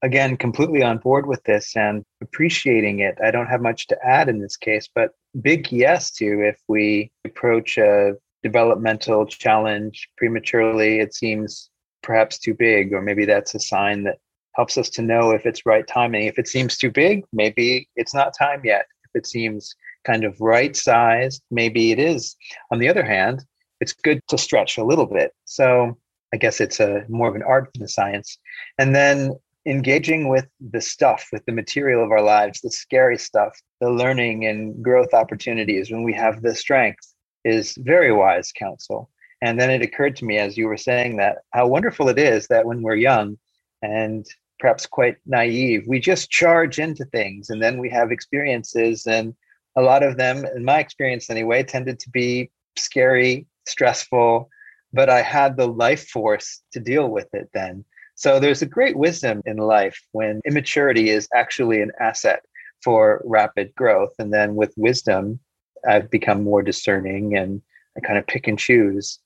[0.02, 3.18] again completely on board with this and appreciating it.
[3.22, 7.10] I don't have much to add in this case, but big yes to if we
[7.24, 11.70] approach a developmental challenge prematurely, it seems
[12.02, 14.18] perhaps too big, or maybe that's a sign that
[14.54, 16.24] helps us to know if it's right timing.
[16.24, 18.86] If it seems too big, maybe it's not time yet.
[19.04, 19.74] If it seems
[20.04, 22.36] kind of right sized, maybe it is.
[22.70, 23.44] On the other hand,
[23.80, 25.32] it's good to stretch a little bit.
[25.44, 25.96] So
[26.32, 28.38] I guess it's a more of an art than a science.
[28.78, 29.34] And then
[29.66, 34.46] engaging with the stuff, with the material of our lives, the scary stuff, the learning
[34.46, 39.10] and growth opportunities when we have the strength is very wise counsel.
[39.42, 42.46] And then it occurred to me as you were saying that how wonderful it is
[42.48, 43.38] that when we're young
[43.82, 44.26] and
[44.58, 49.06] perhaps quite naive, we just charge into things and then we have experiences.
[49.06, 49.34] And
[49.76, 54.50] a lot of them, in my experience anyway, tended to be scary, stressful,
[54.92, 57.84] but I had the life force to deal with it then.
[58.14, 62.44] So there's a great wisdom in life when immaturity is actually an asset
[62.84, 64.12] for rapid growth.
[64.18, 65.40] And then with wisdom,
[65.88, 67.62] I've become more discerning and
[67.96, 69.18] I kind of pick and choose.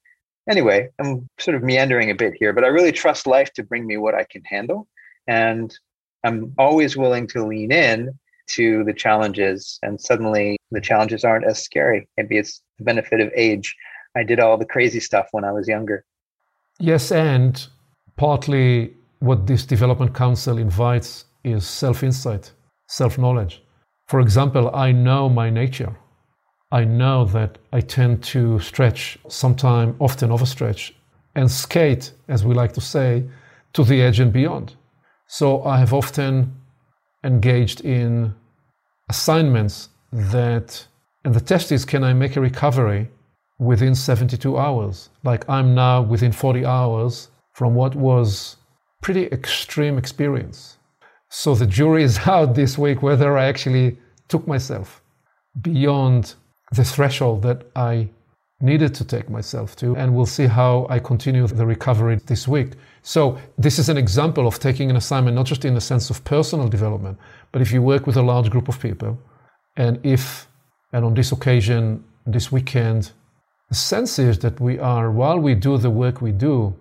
[0.49, 3.87] Anyway, I'm sort of meandering a bit here, but I really trust life to bring
[3.87, 4.89] me what I can handle.
[5.27, 5.77] And
[6.25, 9.79] I'm always willing to lean in to the challenges.
[9.83, 12.09] And suddenly the challenges aren't as scary.
[12.17, 13.75] Maybe it's the benefit of age.
[14.17, 16.05] I did all the crazy stuff when I was younger.
[16.79, 17.67] Yes, and
[18.17, 22.53] partly what this development counsel invites is self insight,
[22.89, 23.63] self knowledge.
[24.09, 25.97] For example, I know my nature.
[26.75, 30.91] I know that I tend to stretch, sometimes often overstretch,
[31.37, 33.23] and skate, as we like to say,
[33.75, 34.75] to the edge and beyond.
[35.29, 36.53] So I have often
[37.23, 38.35] engaged in
[39.09, 40.85] assignments that,
[41.25, 43.09] and the test is can I make a recovery
[43.61, 45.11] within 72 hours?
[45.23, 48.57] Like I'm now within 40 hours from what was
[49.01, 50.79] pretty extreme experience.
[51.29, 55.01] So the jury is out this week whether I actually took myself
[55.63, 56.35] beyond
[56.75, 58.09] the threshold that I
[58.61, 62.71] needed to take myself to, and we'll see how I continue the recovery this week.
[63.03, 66.25] So, this is an example of taking an assignment, not just in the sense of
[66.25, 67.19] personal development,
[67.53, 69.19] but if you work with a large group of people,
[69.77, 70.49] and if,
[70.93, 73.13] and on this occasion, this weekend,
[73.69, 76.75] the sense is that we are, while we do the work we do,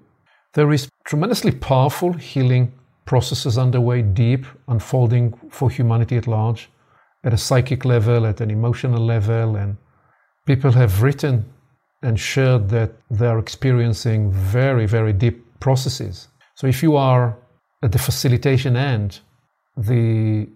[0.53, 2.71] there is tremendously powerful healing
[3.06, 6.69] processes underway, deep, unfolding for humanity at large,
[7.23, 9.77] at a psychic level, at an emotional level, and
[10.45, 11.45] people have written
[12.01, 16.27] and shared that they're experiencing very, very deep processes.
[16.55, 17.38] So if you are
[17.81, 19.19] at the facilitation end,
[19.77, 20.47] the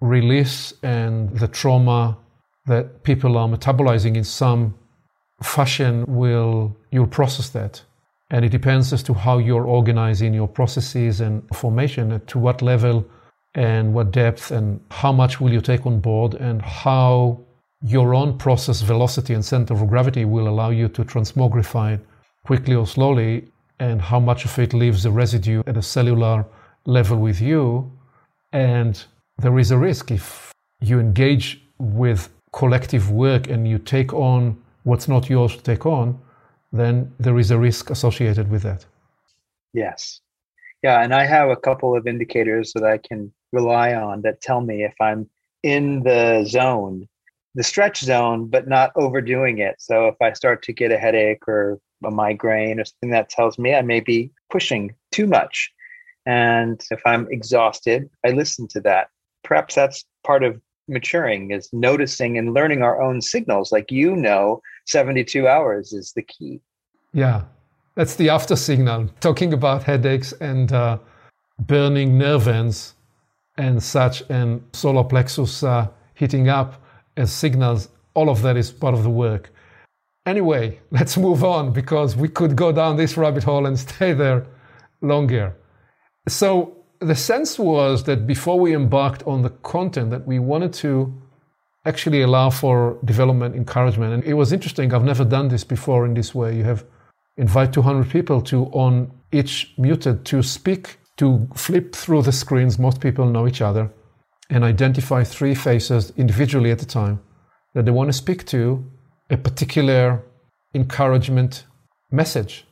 [0.00, 2.18] release and the trauma
[2.66, 4.74] that people are metabolizing in some
[5.42, 7.82] fashion will you'll process that
[8.30, 13.04] and it depends as to how you're organizing your processes and formation to what level
[13.58, 17.40] and what depth and how much will you take on board and how
[17.82, 22.00] your own process velocity and center of gravity will allow you to transmogrify it
[22.46, 23.48] quickly or slowly,
[23.80, 26.46] and how much of it leaves a residue at a cellular
[26.86, 27.90] level with you.
[28.52, 29.04] And
[29.38, 35.08] there is a risk if you engage with collective work and you take on what's
[35.08, 36.16] not yours to take on,
[36.72, 38.86] then there is a risk associated with that.
[39.72, 40.20] Yes.
[40.82, 41.02] Yeah.
[41.02, 44.84] And I have a couple of indicators that I can rely on that tell me
[44.84, 45.28] if I'm
[45.62, 47.08] in the zone
[47.58, 49.74] the stretch zone, but not overdoing it.
[49.80, 53.58] So if I start to get a headache or a migraine or something that tells
[53.58, 55.72] me I may be pushing too much.
[56.24, 59.08] And if I'm exhausted, I listen to that.
[59.42, 63.72] Perhaps that's part of maturing is noticing and learning our own signals.
[63.72, 66.60] Like you know, 72 hours is the key.
[67.12, 67.42] Yeah,
[67.98, 69.08] that's the after signal.
[69.18, 70.98] Talking about headaches and uh,
[71.58, 72.94] burning nerve ends
[73.56, 76.80] and such, and solar plexus uh, heating up
[77.16, 79.50] as signals, all of that is part of the work.
[80.26, 84.46] Anyway, let's move on because we could go down this rabbit hole and stay there
[85.00, 85.56] longer.
[86.28, 91.12] So, the sense was that before we embarked on the content, that we wanted to
[91.84, 94.14] actually allow for development encouragement.
[94.14, 96.56] And it was interesting, I've never done this before in this way.
[96.56, 96.84] You have
[97.38, 102.78] invite 200 people to, on each muted, to speak, to flip through the screens.
[102.78, 103.90] Most people know each other
[104.50, 107.20] and identify three faces individually at a time
[107.74, 108.84] that they want to speak to
[109.30, 110.22] a particular
[110.74, 111.64] encouragement
[112.10, 112.64] message.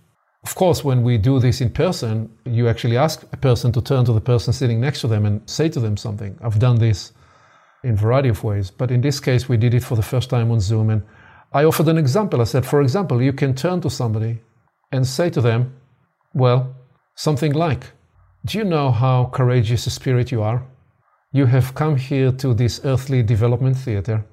[0.43, 4.05] Of course, when we do this in person, you actually ask a person to turn
[4.05, 6.39] to the person sitting next to them and say to them something.
[6.41, 7.13] I've done this
[7.83, 10.31] in a variety of ways, but in this case, we did it for the first
[10.31, 10.91] time on Zoom.
[10.91, 11.03] And
[11.53, 12.41] I offered an example.
[12.41, 14.41] I said, for example, you can turn to somebody
[14.93, 15.75] and say to them,
[16.35, 16.75] well,
[17.15, 17.93] something like,
[18.45, 20.63] Do you know how courageous a spirit you are?
[21.33, 24.25] You have come here to this earthly development theater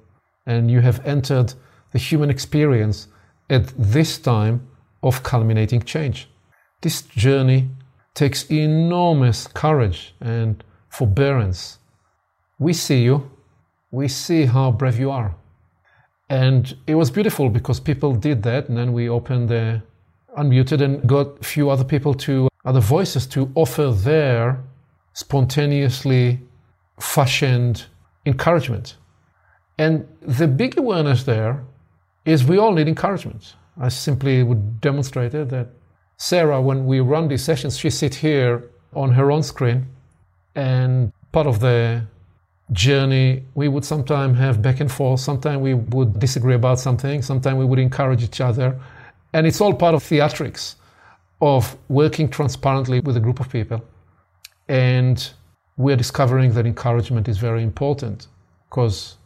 [0.46, 1.54] and you have entered
[1.92, 3.08] the human experience
[3.50, 4.66] at this time
[5.02, 6.28] of culminating change.
[6.82, 7.68] This journey
[8.14, 11.78] takes enormous courage and forbearance.
[12.58, 13.30] We see you,
[13.90, 15.34] we see how brave you are.
[16.28, 19.82] And it was beautiful because people did that, and then we opened the
[20.36, 24.62] unmuted and got a few other people to other voices to offer their
[25.12, 26.40] spontaneously
[26.98, 27.86] fashioned
[28.26, 28.96] encouragement.
[29.78, 31.64] And the big awareness there
[32.24, 33.54] is we all need encouragement.
[33.80, 35.68] I simply would demonstrate it that
[36.16, 39.86] Sarah, when we run these sessions, she sits here on her own screen,
[40.54, 42.06] and part of the
[42.72, 45.20] journey, we would sometimes have back and forth.
[45.20, 47.20] Sometimes we would disagree about something.
[47.20, 48.80] Sometimes we would encourage each other.
[49.34, 50.76] And it's all part of theatrics
[51.40, 53.84] of working transparently with a group of people.
[54.68, 55.28] And
[55.76, 58.28] we're discovering that encouragement is very important
[58.70, 59.16] because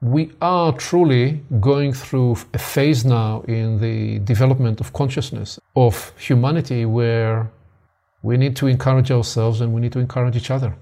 [0.00, 6.84] we are truly going through a phase now in the development of consciousness of humanity
[6.84, 7.48] where
[8.24, 10.74] we need to encourage ourselves and we need to encourage each other.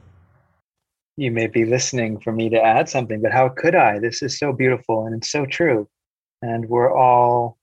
[1.19, 3.99] You may be listening for me to add something, but how could I?
[3.99, 5.87] This is so beautiful and it's so true.
[6.41, 7.60] And we're all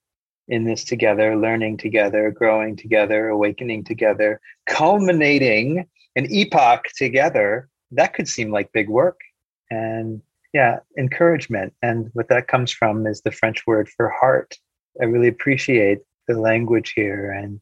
[0.47, 7.69] in this together, learning together, growing together, awakening together, culminating an epoch together.
[7.91, 9.19] That could seem like big work.
[9.69, 10.21] And
[10.53, 11.73] yeah, encouragement.
[11.81, 14.57] And what that comes from is the French word for heart.
[15.01, 17.59] I really appreciate the language here and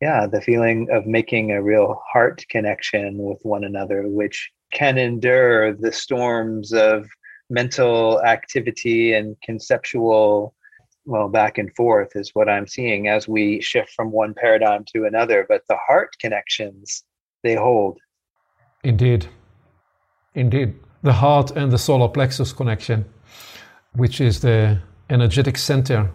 [0.00, 5.72] yeah, the feeling of making a real heart connection with one another, which can endure
[5.72, 7.08] the storms of
[7.48, 10.54] mental activity and conceptual
[11.06, 15.04] well back and forth is what i'm seeing as we shift from one paradigm to
[15.04, 17.04] another but the heart connections
[17.46, 17.98] they hold.
[18.82, 19.28] Indeed.
[20.34, 20.74] Indeed.
[21.02, 23.04] The heart and the solar plexus connection,
[23.92, 26.10] which is the energetic center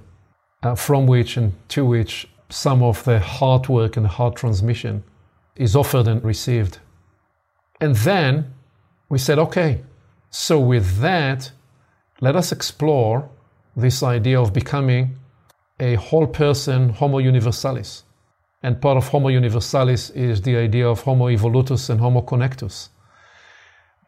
[0.63, 5.03] uh, from which and to which some of the heart work and heart transmission
[5.55, 6.79] is offered and received.
[7.79, 8.53] And then
[9.09, 9.81] we said, okay,
[10.29, 11.51] so with that,
[12.19, 13.29] let us explore
[13.75, 15.17] this idea of becoming
[15.79, 18.03] a whole person Homo universalis.
[18.63, 22.89] And part of Homo universalis is the idea of Homo evolutus and Homo connectus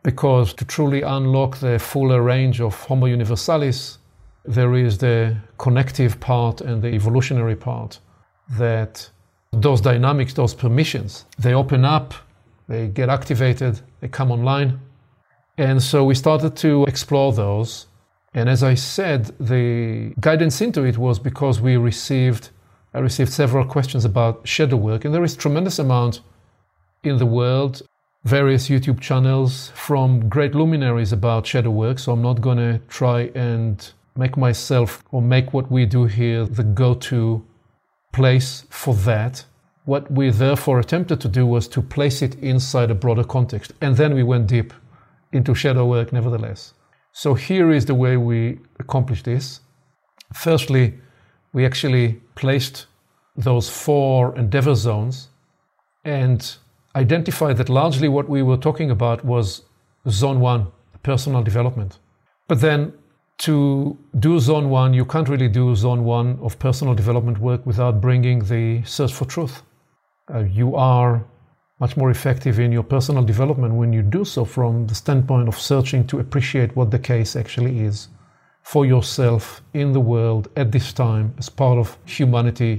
[0.04, 3.98] because to truly unlock the fuller range of Homo universalis,
[4.46, 8.00] there is the connective part and the evolutionary part
[8.58, 9.10] that
[9.54, 12.14] those dynamics, those permissions, they open up,
[12.68, 14.80] they get activated, they come online.
[15.58, 17.88] And so we started to explore those.
[18.34, 22.50] And as I said, the guidance into it was because we received,
[22.94, 26.22] I received several questions about shadow work, and there is tremendous amount
[27.04, 27.84] in the world
[28.24, 33.32] various YouTube channels from great luminaries about shadow work, so I'm not going to try
[33.36, 37.46] and make myself or make what we do here the go to
[38.14, 39.44] place for that.
[39.86, 43.98] What we therefore attempted to do was to place it inside a broader context, and
[43.98, 44.74] then we went deep
[45.34, 46.74] into shadow work nevertheless.
[47.14, 49.62] So here is the way we accomplished this.
[50.34, 50.96] Firstly,
[51.54, 52.88] we actually placed
[53.36, 55.30] those four endeavor zones
[56.04, 56.56] and
[56.96, 59.62] identified that largely what we were talking about was
[60.10, 60.68] zone one,
[61.04, 62.00] personal development.
[62.48, 62.94] But then
[63.40, 68.02] to do zone one, you can't really do zone one of personal development work without
[68.02, 69.62] bringing the search for truth.
[70.34, 71.24] Uh, you are
[71.84, 75.56] much more effective in your personal development when you do so from the standpoint of
[75.72, 78.08] searching to appreciate what the case actually is
[78.72, 82.74] for yourself in the world at this time as part of humanity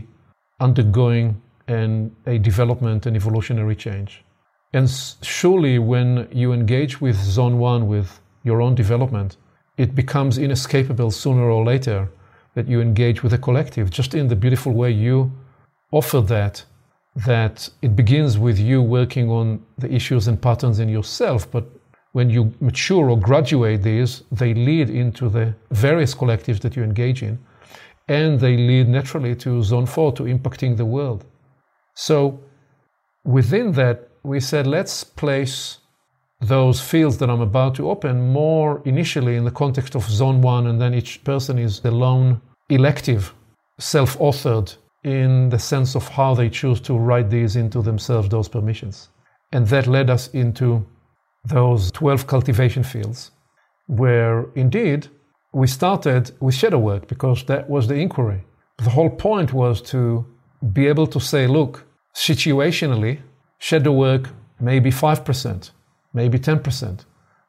[0.59, 1.27] undergoing
[1.69, 1.95] and
[2.35, 4.25] a development and evolutionary change.
[4.73, 4.88] And
[5.21, 8.09] surely, when you engage with zone one, with
[8.43, 9.37] your own development,
[9.77, 12.09] it becomes inescapable sooner or later
[12.55, 15.31] that you engage with a collective, just in the beautiful way you
[15.90, 16.64] offer that,
[17.16, 21.64] that it begins with you working on the issues and patterns in yourself, but
[22.12, 27.23] when you mature or graduate these, they lead into the various collectives that you engage
[27.23, 27.38] in,
[28.08, 31.25] and they lead naturally to zone four, to impacting the world.
[31.94, 32.40] So
[33.25, 35.79] within that, we said, let's place
[36.40, 40.67] those fields that I'm about to open more initially in the context of zone one,
[40.67, 43.35] and then each person is the lone elective,
[43.79, 48.48] self authored in the sense of how they choose to write these into themselves, those
[48.48, 49.11] permissions.
[49.52, 50.85] And that led us into
[51.44, 53.31] those 12 cultivation fields,
[53.87, 55.09] where indeed
[55.52, 58.42] we started with shadow work because that was the inquiry.
[58.79, 60.27] The whole point was to
[60.73, 61.85] be able to say, look,
[62.15, 63.21] situationally,
[63.59, 65.71] shadow work maybe 5%,
[66.13, 67.05] maybe 10%,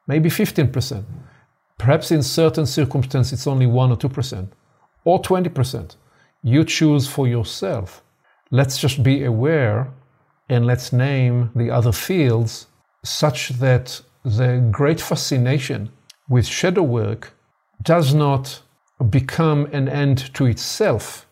[0.06, 1.04] maybe 15%.
[1.78, 4.48] Perhaps in certain circumstances it's only 1 or 2%,
[5.04, 5.96] or 20%.
[6.42, 8.02] You choose for yourself.
[8.50, 9.92] Let's just be aware
[10.48, 12.66] and let's name the other fields
[13.04, 15.90] such that the great fascination
[16.28, 17.32] with shadow work
[17.82, 18.62] does not
[19.10, 21.26] become an end to itself,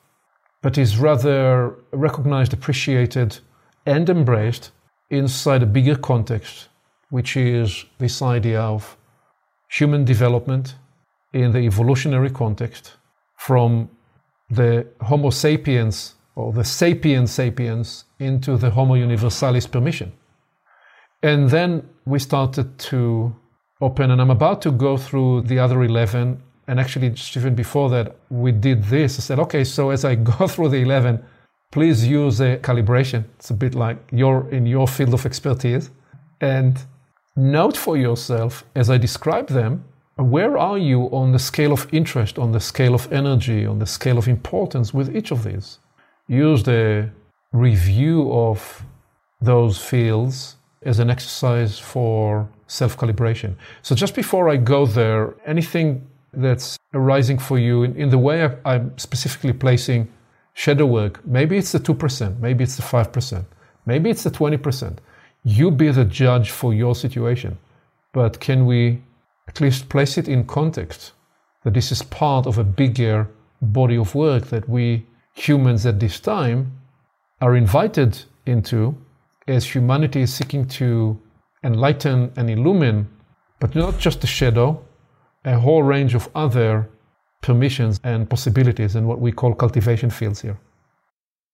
[0.63, 3.39] but is rather recognized, appreciated,
[3.87, 4.71] and embraced
[5.11, 6.69] inside a bigger context,
[7.11, 8.97] which is this idea of
[9.69, 10.77] human development
[11.33, 12.93] in the evolutionary context
[13.37, 13.89] from
[14.55, 20.13] the Homo sapiens or the sapien sapiens into the Homo universalis permission.
[21.23, 23.35] And then we started to
[23.81, 26.43] open, and I'm about to go through the other 11.
[26.67, 29.19] And actually, just even before that, we did this.
[29.19, 31.25] I said, okay, so as I go through the 11,
[31.71, 33.25] please use a calibration.
[33.37, 35.91] It's a bit like you're in your field of expertise.
[36.41, 36.79] And
[37.37, 39.85] note for yourself, as I describe them,
[40.17, 43.87] where are you on the scale of interest, on the scale of energy, on the
[43.87, 45.79] scale of importance with each of these?
[46.29, 47.11] Use the
[47.53, 48.85] review of
[49.41, 53.57] those fields as an exercise for self calibration.
[53.83, 58.45] So, just before I go there, anything that's arising for you in, in the way
[58.45, 60.09] I, I'm specifically placing
[60.55, 63.45] shadow work, maybe it's the 2%, maybe it's the 5%,
[63.87, 64.99] maybe it's the 20%.
[65.43, 67.59] You be the judge for your situation.
[68.13, 69.03] But can we
[69.55, 71.13] at least place it in context
[71.63, 73.29] that this is part of a bigger
[73.63, 76.73] body of work that we humans at this time
[77.41, 78.97] are invited into
[79.47, 81.19] as humanity is seeking to
[81.63, 83.09] enlighten and illumine,
[83.61, 84.83] but not just the shadow,
[85.45, 86.89] a whole range of other
[87.41, 90.59] permissions and possibilities and what we call cultivation fields here.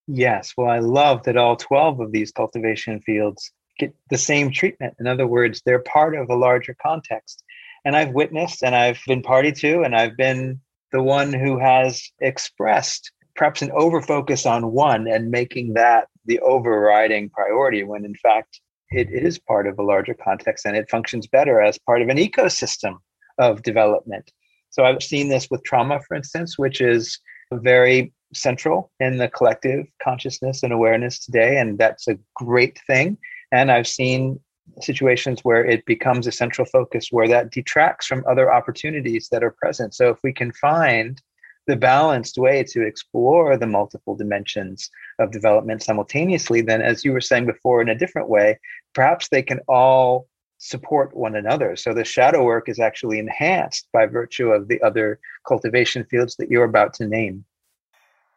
[0.06, 4.94] Yes, well, I love that all 12 of these cultivation fields get the same treatment.
[5.00, 7.42] In other words, they're part of a larger context.
[7.84, 10.60] And I've witnessed and I've been party to, and I've been
[10.92, 17.30] the one who has expressed perhaps an overfocus on one and making that the overriding
[17.30, 18.60] priority when in fact
[18.90, 22.16] it is part of a larger context and it functions better as part of an
[22.16, 22.96] ecosystem
[23.38, 24.30] of development.
[24.70, 27.18] So I've seen this with trauma, for instance, which is
[27.52, 31.58] very central in the collective consciousness and awareness today.
[31.58, 33.18] And that's a great thing.
[33.52, 34.40] And I've seen
[34.80, 39.54] situations where it becomes a central focus where that detracts from other opportunities that are
[39.62, 39.94] present.
[39.94, 41.20] So if we can find
[41.66, 47.20] the balanced way to explore the multiple dimensions of development simultaneously, then as you were
[47.20, 48.58] saying before in a different way,
[48.94, 50.26] perhaps they can all
[50.58, 51.76] support one another.
[51.76, 56.50] So the shadow work is actually enhanced by virtue of the other cultivation fields that
[56.50, 57.44] you're about to name.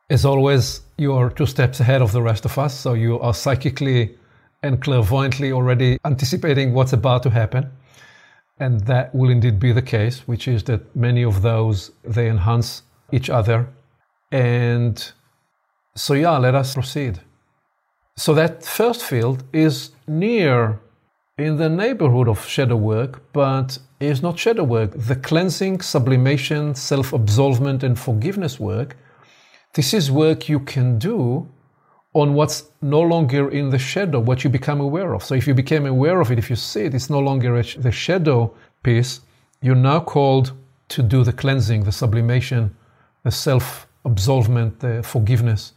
[0.09, 2.77] As always, you are two steps ahead of the rest of us.
[2.77, 4.17] So you are psychically
[4.63, 7.69] and clairvoyantly already anticipating what's about to happen.
[8.59, 12.83] And that will indeed be the case, which is that many of those they enhance
[13.11, 13.67] each other.
[14.31, 14.95] And
[15.95, 17.19] so, yeah, let us proceed.
[18.15, 20.79] So, that first field is near
[21.37, 24.91] in the neighborhood of shadow work, but is not shadow work.
[24.95, 28.97] The cleansing, sublimation, self absolvement, and forgiveness work.
[29.73, 31.49] This is work you can do
[32.13, 35.23] on what's no longer in the shadow, what you become aware of.
[35.23, 37.91] So if you became aware of it, if you see it, it's no longer the
[37.91, 38.53] shadow
[38.83, 39.21] piece.
[39.61, 40.53] You're now called
[40.89, 42.75] to do the cleansing, the sublimation,
[43.23, 45.73] the self absolvement, the forgiveness,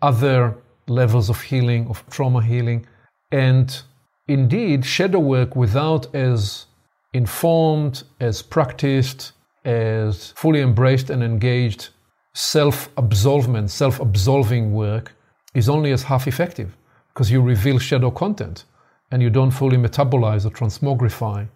[0.00, 2.86] other levels of healing, of trauma healing.
[3.32, 3.82] And
[4.28, 6.66] indeed, shadow work without as
[7.12, 9.32] informed, as practiced,
[9.64, 11.88] as fully embraced and engaged
[12.32, 15.14] self absolvement, self absolving work
[15.54, 16.76] is only as half effective
[17.12, 18.64] because you reveal shadow content
[19.10, 21.48] and you don't fully metabolize or transmogrify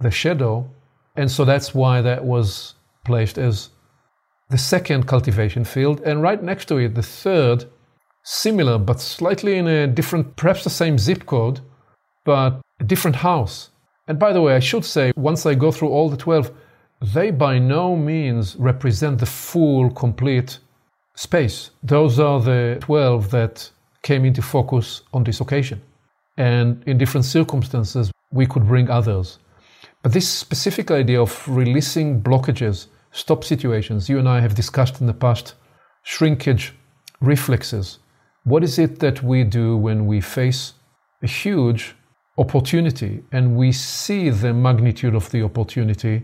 [0.00, 0.68] the shadow.
[1.16, 2.74] And so that's why that was
[3.04, 3.70] placed as
[4.50, 6.00] the second cultivation field.
[6.00, 7.66] And right next to it, the third,
[8.22, 11.60] similar but slightly in a different, perhaps the same zip code,
[12.24, 13.70] but a different house.
[14.08, 16.50] And by the way, I should say, once I go through all the 12,
[17.12, 20.58] they by no means represent the full, complete
[21.14, 21.70] space.
[21.82, 23.70] Those are the 12 that
[24.02, 25.80] came into focus on this occasion.
[26.36, 29.38] And in different circumstances, we could bring others.
[30.02, 35.06] But this specific idea of releasing blockages, stop situations, you and I have discussed in
[35.06, 35.54] the past
[36.02, 36.74] shrinkage
[37.20, 37.98] reflexes.
[38.44, 40.74] What is it that we do when we face
[41.22, 41.94] a huge
[42.36, 46.22] opportunity and we see the magnitude of the opportunity,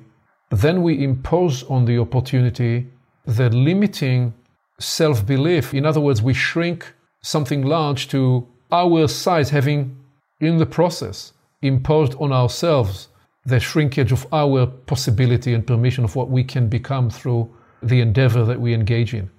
[0.51, 2.89] but then we impose on the opportunity
[3.25, 4.35] the limiting
[4.81, 5.73] self belief.
[5.73, 9.97] In other words, we shrink something large to our size, having
[10.41, 13.09] in the process, imposed on ourselves
[13.45, 17.51] the shrinkage of our possibility and permission of what we can become through
[17.83, 19.31] the endeavor that we engage in.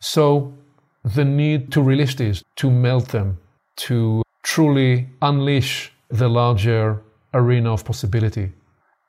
[0.00, 0.54] So,
[1.04, 3.38] the need to release these, to melt them,
[3.76, 7.02] to truly unleash the larger
[7.34, 8.52] arena of possibility.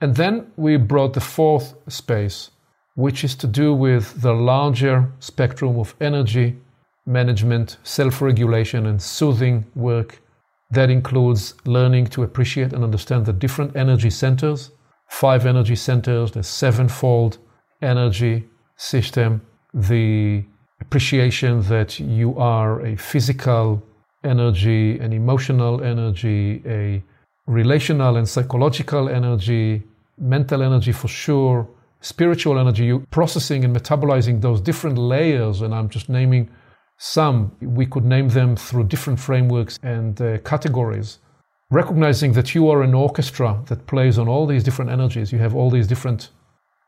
[0.02, 2.52] And then we brought the fourth space,
[2.96, 6.58] which is to do with the larger spectrum of energy
[7.06, 10.22] management, self regulation, and soothing work.
[10.72, 14.72] That includes learning to appreciate and understand the different energy centers,
[15.10, 17.38] five energy centers, the sevenfold
[17.82, 19.42] energy system,
[19.74, 20.44] the
[20.82, 23.84] appreciation that you are a physical
[24.24, 27.04] energy, an emotional energy, a
[27.46, 29.84] relational and psychological energy,
[30.18, 31.68] mental energy for sure,
[32.06, 36.52] spiritual energy, you processing and metabolizing those different layers, and I'm just naming
[36.98, 37.52] some.
[37.62, 41.18] We could name them through different frameworks and uh, categories.
[41.72, 45.56] Recognizing that you are an orchestra that plays on all these different energies, you have
[45.56, 46.30] all these different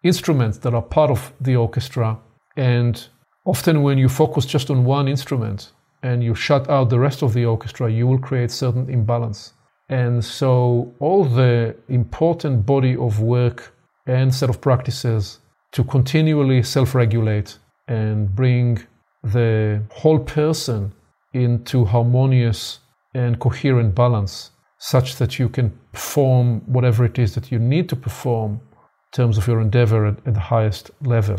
[0.03, 2.19] instruments that are part of the orchestra,
[2.55, 3.07] and
[3.43, 5.71] often when you focus just on one instrument
[6.03, 9.53] and you shut out the rest of the orchestra, you will create certain imbalance.
[9.89, 13.73] And so, all the important body of work
[14.07, 15.39] and set of practices
[15.73, 18.79] to continually self regulate and bring
[19.23, 20.91] the whole person
[21.33, 22.79] into harmonious
[23.13, 27.95] and coherent balance, such that you can perform whatever it is that you need to
[27.95, 31.37] perform in terms of your endeavor at, at the highest level.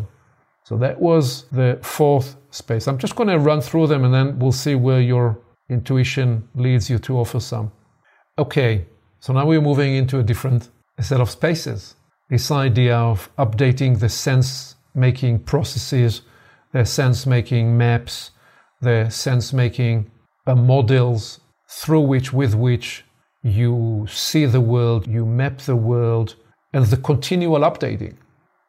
[0.64, 2.86] So, that was the fourth space.
[2.86, 5.38] I'm just going to run through them and then we'll see where your
[5.70, 7.72] intuition leads you to offer some.
[8.38, 8.86] Okay,
[9.20, 10.68] so now we're moving into a different
[11.00, 11.94] set of spaces.
[12.30, 16.22] This idea of updating the sense making processes,
[16.72, 18.32] the sense making maps,
[18.82, 20.10] the sense making
[20.46, 23.04] uh, models through which, with which
[23.42, 26.34] you see the world, you map the world,
[26.74, 28.16] and the continual updating.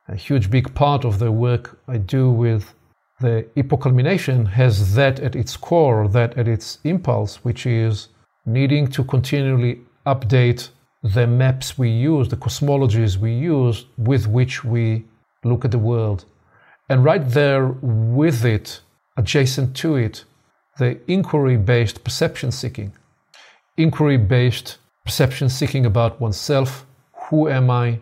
[0.07, 2.73] A huge big part of the work I do with
[3.19, 8.07] the epoculmination has that at its core, that at its impulse, which is
[8.45, 10.69] needing to continually update
[11.03, 15.05] the maps we use, the cosmologies we use with which we
[15.43, 16.25] look at the world.
[16.89, 18.81] And right there with it,
[19.17, 20.25] adjacent to it,
[20.77, 22.93] the inquiry based perception seeking.
[23.77, 26.85] Inquiry based perception seeking about oneself
[27.29, 27.99] who am I?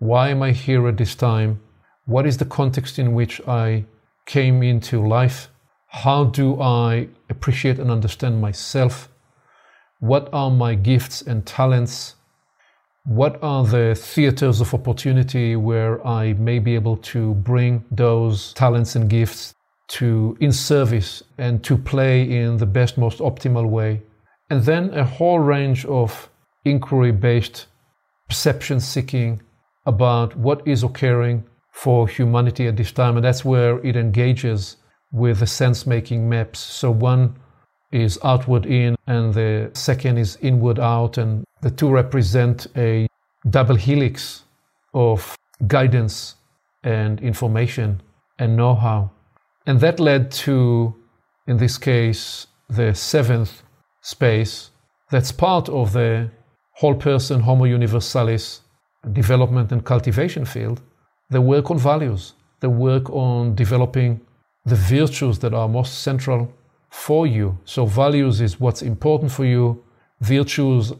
[0.00, 1.60] Why am I here at this time?
[2.04, 3.86] What is the context in which I
[4.26, 5.48] came into life?
[5.86, 9.08] How do I appreciate and understand myself?
[10.00, 12.15] What are my gifts and talents?
[13.06, 18.96] What are the theaters of opportunity where I may be able to bring those talents
[18.96, 19.54] and gifts
[19.90, 24.02] to in service and to play in the best, most optimal way?
[24.50, 26.28] And then a whole range of
[26.64, 27.66] inquiry based
[28.28, 29.40] perception seeking
[29.86, 33.14] about what is occurring for humanity at this time.
[33.16, 34.78] And that's where it engages
[35.12, 36.58] with the sense making maps.
[36.58, 37.36] So, one
[37.92, 41.18] is outward in and the second is inward out.
[41.18, 43.06] And the two represent a
[43.48, 44.44] double helix
[44.94, 45.36] of
[45.66, 46.36] guidance
[46.82, 48.00] and information
[48.38, 49.10] and know how.
[49.66, 50.94] And that led to,
[51.46, 53.62] in this case, the seventh
[54.00, 54.70] space
[55.10, 56.30] that's part of the
[56.72, 58.62] whole person Homo Universalis
[59.12, 60.80] development and cultivation field,
[61.30, 64.20] the work on values, the work on developing
[64.64, 66.52] the virtues that are most central
[66.90, 67.56] for you.
[67.64, 69.82] So, values is what's important for you,
[70.20, 70.92] virtues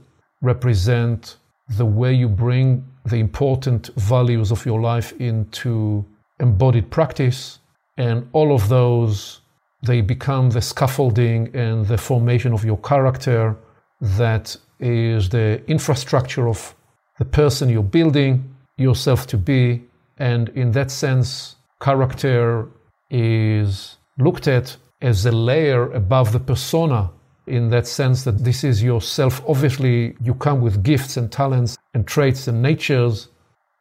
[0.42, 1.36] represent
[1.76, 6.04] the way you bring the important values of your life into
[6.40, 7.60] embodied practice,
[7.96, 9.40] and all of those
[9.82, 13.56] they become the scaffolding and the formation of your character
[14.00, 16.74] that is the infrastructure of
[17.18, 19.82] the person you're building yourself to be.
[20.18, 22.68] And in that sense, character
[23.10, 27.10] is looked at as a layer above the persona
[27.46, 29.42] in that sense that this is yourself.
[29.46, 33.28] Obviously, you come with gifts and talents and traits and natures,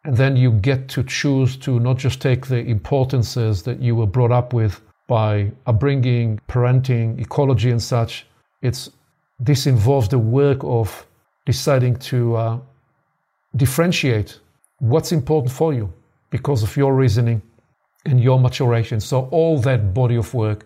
[0.03, 4.05] and then you get to choose to not just take the importances that you were
[4.05, 8.26] brought up with by upbringing, parenting, ecology, and such.
[8.61, 8.89] It's
[9.39, 11.05] this involves the work of
[11.45, 12.59] deciding to uh,
[13.55, 14.39] differentiate
[14.80, 15.91] what's important for you
[16.30, 17.41] because of your reasoning
[18.05, 18.99] and your maturation.
[18.99, 20.66] So all that body of work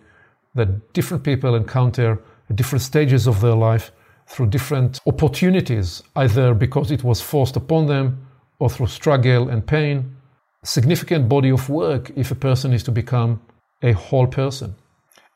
[0.55, 2.19] that different people encounter
[2.53, 3.91] different stages of their life
[4.27, 8.27] through different opportunities, either because it was forced upon them
[8.59, 10.15] or through struggle and pain.
[10.63, 13.41] Significant body of work if a person is to become
[13.81, 14.75] a whole person.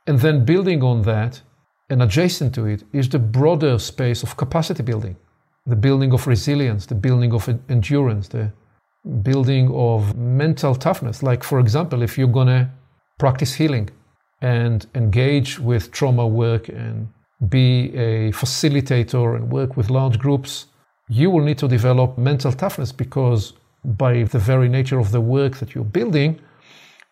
[0.05, 1.41] And then building on that
[1.89, 5.16] And adjacent to it is the broader space of capacity building,
[5.66, 8.51] the building of resilience, the building of endurance, the
[9.22, 11.22] building of mental toughness.
[11.22, 12.70] Like, for example, if you're going to
[13.20, 13.89] practice healing
[14.44, 17.08] and engage with trauma work and
[17.48, 20.66] be a facilitator and work with large groups,
[21.10, 25.58] you will need to develop mental toughness because by the very nature of the work
[25.58, 26.39] that you're building,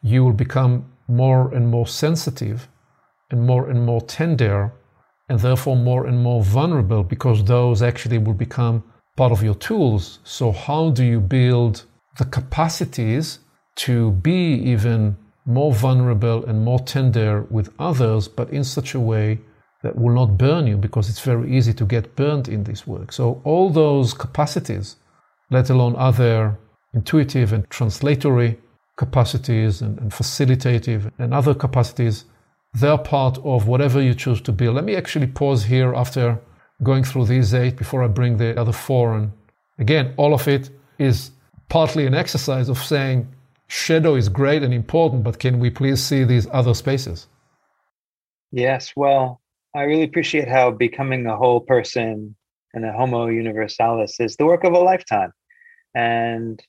[0.03, 2.67] you will become more and more sensitive
[3.29, 4.71] and more and more tender
[5.29, 8.83] and therefore more and more vulnerable because those actually will become
[9.15, 10.19] part of your tools.
[10.25, 11.85] So, how do you build
[12.17, 13.39] the capacities
[13.75, 15.15] to be even
[15.45, 19.39] more vulnerable and more tender with others, but in such a way
[19.83, 23.11] that will not burn you because it's very easy to get burned in this work.
[23.11, 24.97] So, all those capacities,
[25.49, 26.57] let alone other
[26.93, 28.57] intuitive and translatory
[28.97, 32.25] capacities and, and facilitative and other capacities,
[32.73, 34.75] they're part of whatever you choose to build.
[34.75, 36.39] Let me actually pause here after
[36.83, 39.15] going through these eight before I bring the other four.
[39.15, 39.31] And
[39.79, 40.69] again, all of it
[40.99, 41.31] is
[41.69, 43.27] partly an exercise of saying
[43.71, 47.27] shadow is great and important, but can we please see these other spaces?
[48.51, 49.41] Yes, well,
[49.73, 52.35] I really appreciate how becoming a whole person
[52.73, 55.31] and a homo universalis is the work of a lifetime.
[55.95, 56.61] And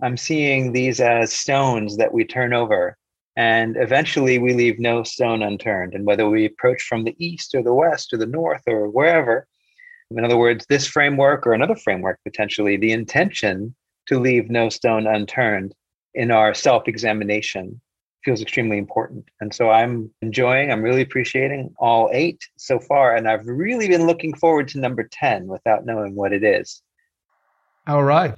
[0.00, 2.96] I'm seeing these as stones that we turn over.
[3.36, 5.94] And eventually we leave no stone unturned.
[5.94, 9.48] And whether we approach from the east or the west or the north or wherever,
[10.12, 13.74] in other words, this framework or another framework potentially, the intention
[14.06, 15.74] to leave no stone unturned
[16.14, 17.80] in our self examination
[18.24, 19.24] feels extremely important.
[19.40, 23.14] And so I'm enjoying, I'm really appreciating all eight so far.
[23.14, 26.82] And I've really been looking forward to number 10 without knowing what it is.
[27.86, 28.36] All right.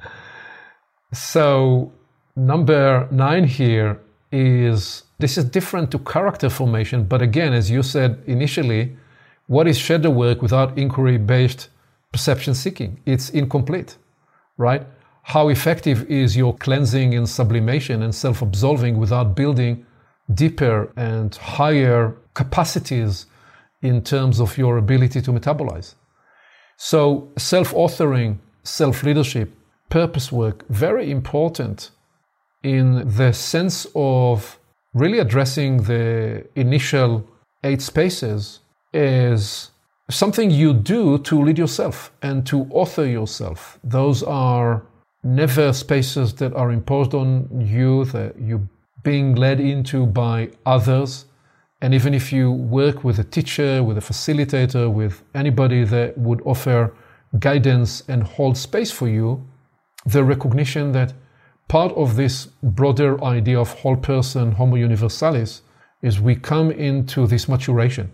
[1.12, 1.92] So,
[2.34, 4.00] number nine here
[4.32, 7.04] is this is different to character formation.
[7.04, 8.96] But again, as you said initially,
[9.46, 11.68] what is shadow work without inquiry based
[12.12, 13.00] perception seeking?
[13.06, 13.96] It's incomplete,
[14.56, 14.84] right?
[15.26, 19.84] How effective is your cleansing and sublimation and self absolving without building
[20.32, 23.26] deeper and higher capacities
[23.82, 25.96] in terms of your ability to metabolize.
[26.76, 29.52] So, self authoring, self leadership,
[29.88, 31.90] purpose work, very important
[32.62, 34.60] in the sense of
[34.94, 37.26] really addressing the initial
[37.64, 38.60] eight spaces
[38.92, 39.72] is
[40.08, 43.80] something you do to lead yourself and to author yourself.
[43.82, 44.84] Those are
[45.26, 48.68] never spaces that are imposed on you, that you're
[49.02, 51.26] being led into by others.
[51.82, 56.40] And even if you work with a teacher, with a facilitator, with anybody that would
[56.44, 56.94] offer
[57.38, 59.44] guidance and hold space for you,
[60.06, 61.12] the recognition that
[61.68, 65.62] part of this broader idea of whole person, Homo universalis,
[66.02, 68.10] is we come into this maturation,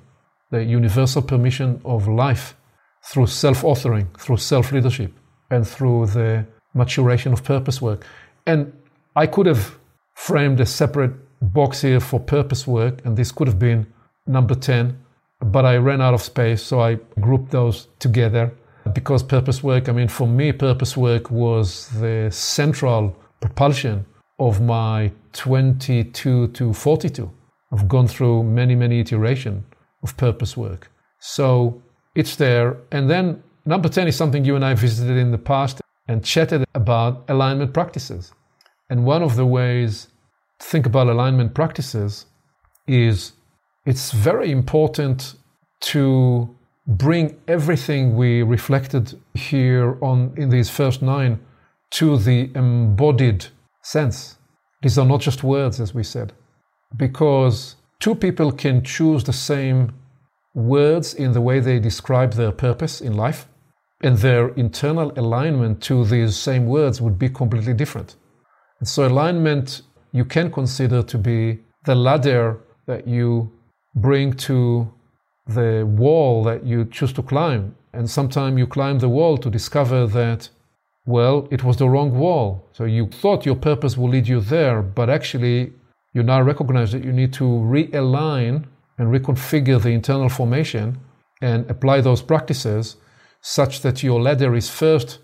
[0.50, 2.56] the universal permission of life
[3.04, 5.12] through self authoring, through self leadership,
[5.50, 8.06] and through the maturation of purpose work.
[8.46, 8.72] And
[9.14, 9.76] I could have
[10.14, 13.86] framed a separate box here for purpose work, and this could have been
[14.26, 14.96] number 10,
[15.40, 18.52] but I ran out of space, so I grouped those together.
[18.94, 24.04] Because purpose work, I mean, for me, purpose work was the central propulsion
[24.38, 27.30] of my 22 to 42.
[27.72, 29.64] I've gone through many, many iterations
[30.02, 30.90] of purpose work.
[31.20, 31.80] So
[32.14, 32.76] it's there.
[32.90, 36.64] And then number 10 is something you and I visited in the past and chatted
[36.74, 38.32] about alignment practices.
[38.90, 40.08] And one of the ways
[40.58, 42.26] to think about alignment practices
[42.86, 43.32] is
[43.86, 45.34] it's very important
[45.80, 46.54] to
[46.86, 51.38] bring everything we reflected here on in these first nine
[51.90, 53.46] to the embodied
[53.82, 54.36] sense.
[54.82, 56.32] These are not just words, as we said,
[56.96, 59.92] because two people can choose the same
[60.54, 63.48] words in the way they describe their purpose in life,
[64.02, 68.16] and their internal alignment to these same words would be completely different.
[68.80, 69.82] And so, alignment
[70.12, 73.50] you can consider to be the ladder that you
[73.94, 74.92] bring to
[75.46, 77.74] the wall that you choose to climb.
[77.92, 80.48] And sometimes you climb the wall to discover that,
[81.06, 82.68] well, it was the wrong wall.
[82.72, 85.72] So you thought your purpose will lead you there, but actually,
[86.14, 88.66] you now recognize that you need to realign
[88.98, 90.98] and reconfigure the internal formation
[91.40, 92.96] and apply those practices
[93.42, 95.18] such that your ladder is first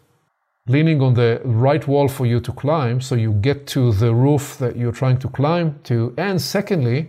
[0.66, 4.58] leaning on the right wall for you to climb, so you get to the roof
[4.58, 6.12] that you're trying to climb to.
[6.18, 7.08] And secondly,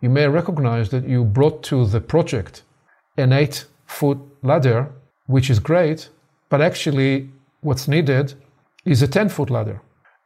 [0.00, 2.62] you may recognize that you brought to the project
[3.16, 4.92] an eight foot ladder,
[5.26, 6.08] which is great,
[6.48, 7.28] but actually,
[7.60, 8.34] what's needed
[8.84, 9.80] is a 10 foot ladder.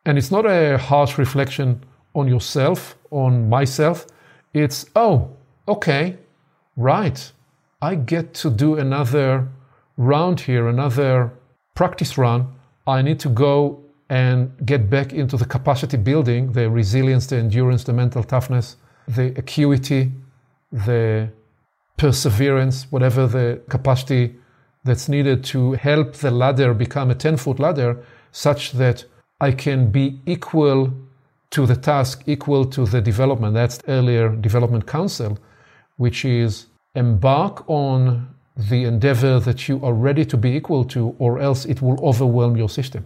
[0.04, 4.06] And it's not a harsh reflection on yourself, on myself.
[4.54, 5.30] It's, oh,
[5.68, 6.16] okay,
[6.76, 7.32] right.
[7.82, 9.48] I get to do another
[9.96, 11.32] round here, another
[11.74, 12.52] practice run.
[12.86, 17.84] I need to go and get back into the capacity building, the resilience, the endurance,
[17.84, 18.76] the mental toughness,
[19.08, 20.12] the acuity,
[20.70, 21.30] the
[21.96, 24.36] perseverance, whatever the capacity
[24.84, 29.04] that's needed to help the ladder become a 10 foot ladder, such that
[29.40, 30.92] I can be equal
[31.50, 33.54] to the task, equal to the development.
[33.54, 35.38] That's earlier development counsel,
[35.96, 41.38] which is embark on the endeavor that you are ready to be equal to, or
[41.38, 43.04] else it will overwhelm your system.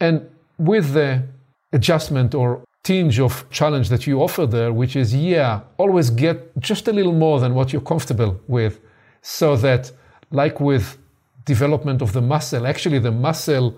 [0.00, 0.28] And
[0.58, 1.22] with the
[1.72, 6.86] adjustment or tinge of challenge that you offer there, which is, yeah, always get just
[6.86, 8.80] a little more than what you're comfortable with,
[9.22, 9.90] so that,
[10.30, 10.98] like with
[11.44, 13.74] development of the muscle, actually, the muscle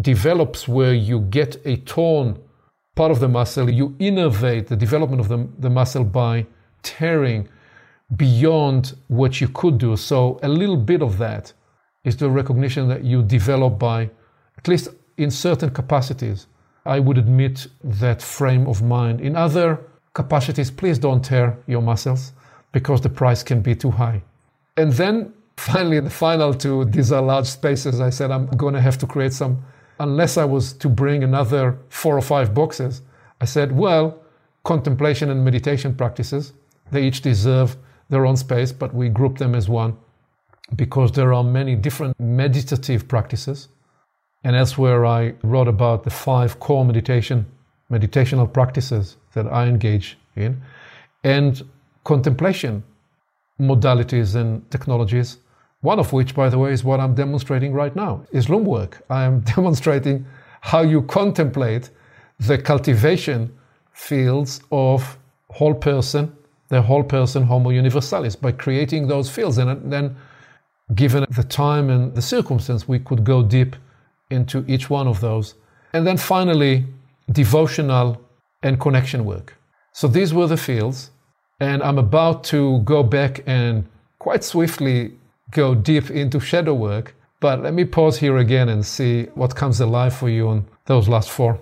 [0.00, 2.38] develops where you get a torn
[2.96, 6.44] part of the muscle, you innervate the development of the, the muscle by
[6.82, 7.48] tearing
[8.16, 9.96] beyond what you could do.
[9.96, 11.52] So, a little bit of that
[12.04, 14.10] is the recognition that you develop by,
[14.58, 16.46] at least in certain capacities,
[16.86, 19.20] I would admit that frame of mind.
[19.20, 19.78] In other
[20.14, 22.32] capacities, please don't tear your muscles
[22.72, 24.22] because the price can be too high.
[24.76, 28.00] And then finally, the final two, these are large spaces.
[28.00, 29.62] I said I'm going to have to create some,
[29.98, 33.02] unless I was to bring another four or five boxes.
[33.42, 34.22] I said, well,
[34.64, 36.54] contemplation and meditation practices,
[36.90, 37.76] they each deserve
[38.10, 39.96] their own space, but we group them as one
[40.76, 43.68] because there are many different meditative practices.
[44.44, 47.46] And elsewhere, I wrote about the five core meditation,
[47.90, 50.62] meditational practices that I engage in,
[51.24, 51.62] and
[52.04, 52.82] contemplation
[53.60, 55.38] modalities and technologies.
[55.82, 59.02] One of which, by the way, is what I'm demonstrating right now, is loom work.
[59.10, 60.26] I am demonstrating
[60.62, 61.90] how you contemplate
[62.38, 63.52] the cultivation
[63.92, 65.18] fields of
[65.50, 66.34] whole person
[66.70, 69.58] the whole person homo universalis by creating those fields.
[69.58, 70.16] And then
[70.94, 73.76] given the time and the circumstance we could go deep
[74.30, 75.54] into each one of those.
[75.92, 76.86] And then finally
[77.30, 78.20] devotional
[78.62, 79.56] and connection work.
[79.92, 81.10] So these were the fields.
[81.58, 83.84] And i'm about to go back and
[84.18, 85.12] quite swiftly
[85.50, 87.14] go deep into shadow work.
[87.40, 91.08] But let me pause here again and see what comes alive for you on those
[91.08, 91.58] last four.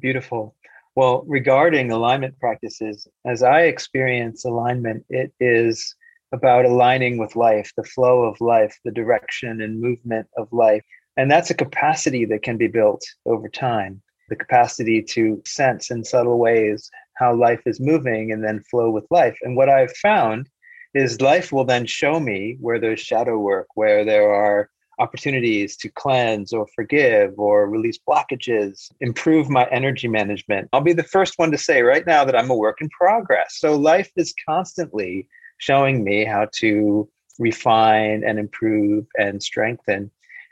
[0.00, 0.54] Beautiful
[0.94, 5.94] well, regarding alignment practices, as I experience alignment, it is
[6.32, 10.82] about aligning with life, the flow of life, the direction and movement of life.
[11.16, 16.02] And that's a capacity that can be built over time the capacity to sense in
[16.02, 19.36] subtle ways how life is moving and then flow with life.
[19.42, 20.48] And what I've found
[20.94, 24.70] is life will then show me where there's shadow work, where there are
[25.02, 30.68] opportunities to cleanse or forgive or release blockages, improve my energy management.
[30.72, 33.58] I'll be the first one to say right now that I'm a work in progress.
[33.58, 35.26] So life is constantly
[35.58, 40.10] showing me how to refine and improve and strengthen.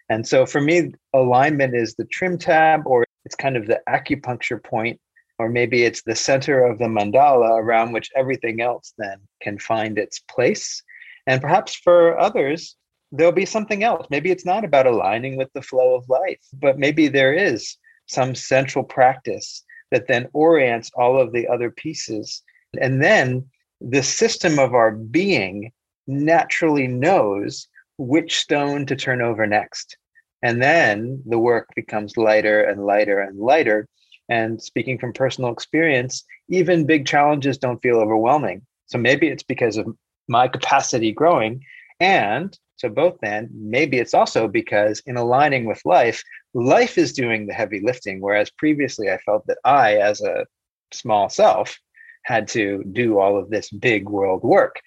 [0.08, 4.62] And so for me, alignment is the trim tab, or it's kind of the acupuncture
[4.62, 5.00] point,
[5.38, 9.96] or maybe it's the center of the mandala around which everything else then can find
[9.96, 10.82] its place.
[11.28, 12.76] And perhaps for others,
[13.12, 14.06] there'll be something else.
[14.10, 18.34] Maybe it's not about aligning with the flow of life, but maybe there is some
[18.34, 22.42] central practice that then orients all of the other pieces.
[22.80, 23.46] And then
[23.80, 25.72] the system of our being
[26.06, 29.96] naturally knows which stone to turn over next.
[30.42, 33.88] And then the work becomes lighter and lighter and lighter.
[34.28, 38.62] And speaking from personal experience, even big challenges don't feel overwhelming.
[38.86, 39.86] So maybe it's because of
[40.28, 41.62] my capacity growing
[42.00, 46.24] and so both then, maybe it's also because in aligning with life,
[46.54, 50.46] life is doing the heavy lifting, whereas previously I felt that I, as a
[50.90, 51.78] small self,
[52.24, 54.80] had to do all of this big world work.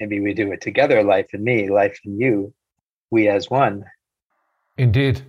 [0.00, 2.52] Maybe we do it together, life and me, life and you,
[3.12, 3.84] we as one.
[4.76, 5.22] Indeed.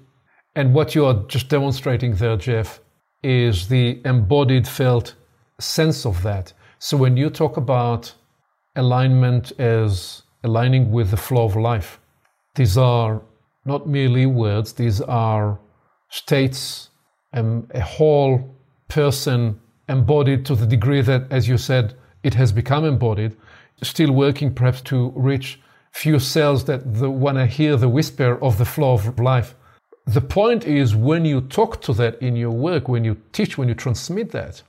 [0.55, 2.82] And what you are just demonstrating there, Jeff,
[3.22, 5.13] is the embodied, felt
[5.59, 6.51] sense of that.
[6.80, 8.11] So when you talk about
[8.76, 11.99] alignment as aligning with the flow of life.
[12.55, 13.21] These are
[13.65, 15.59] not merely words, these are
[16.09, 16.89] states,
[17.33, 18.55] and a whole
[18.87, 23.35] person embodied to the degree that, as you said, it has become embodied,
[23.83, 25.59] still working perhaps to reach
[25.91, 29.55] few cells that want to hear the whisper of the flow of life.
[30.05, 33.67] The point is when you talk to that in your work, when you teach, when
[33.67, 34.63] you transmit that,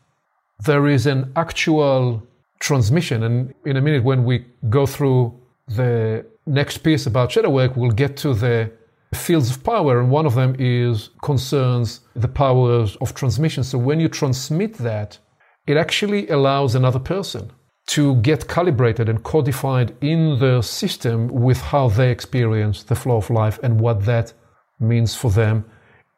[0.64, 2.22] there is an actual
[2.60, 3.22] transmission.
[3.22, 5.38] And in a minute, when we go through
[5.76, 8.70] the next piece about shadow work, we'll get to the
[9.14, 13.62] fields of power, and one of them is concerns the powers of transmission.
[13.62, 15.18] So when you transmit that,
[15.66, 17.52] it actually allows another person
[17.88, 23.28] to get calibrated and codified in their system with how they experience the flow of
[23.30, 24.32] life and what that
[24.80, 25.64] means for them.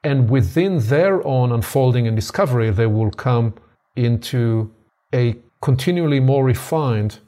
[0.02, 3.54] And within their own unfolding and discovery, they will come
[3.96, 4.72] into
[5.14, 7.18] a continually more refined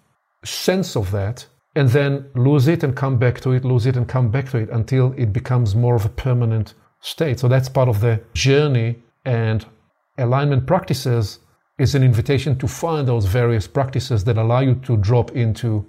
[0.44, 1.46] sense of that
[1.76, 4.56] and then lose it and come back to it, lose it and come back to
[4.56, 7.38] it until it becomes more of a permanent state.
[7.38, 8.96] So that's part of the journey
[9.26, 9.64] and
[10.18, 11.40] alignment practices
[11.78, 15.86] is an invitation to find those various practices that allow you to drop into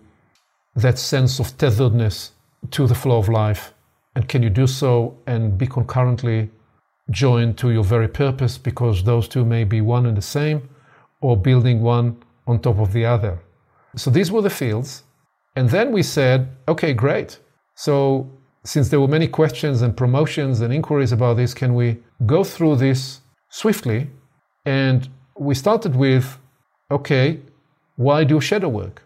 [0.75, 2.31] that sense of tetheredness
[2.71, 3.73] to the flow of life.
[4.15, 6.49] And can you do so and be concurrently
[7.11, 10.67] joined to your very purpose because those two may be one and the same
[11.21, 13.39] or building one on top of the other?
[13.95, 15.03] So these were the fields.
[15.57, 17.39] And then we said, okay, great.
[17.73, 18.29] So
[18.63, 21.97] since there were many questions and promotions and inquiries about this, can we
[22.27, 24.07] go through this swiftly
[24.65, 26.37] and we started with
[26.91, 27.39] okay,
[27.95, 29.01] why do shadow work?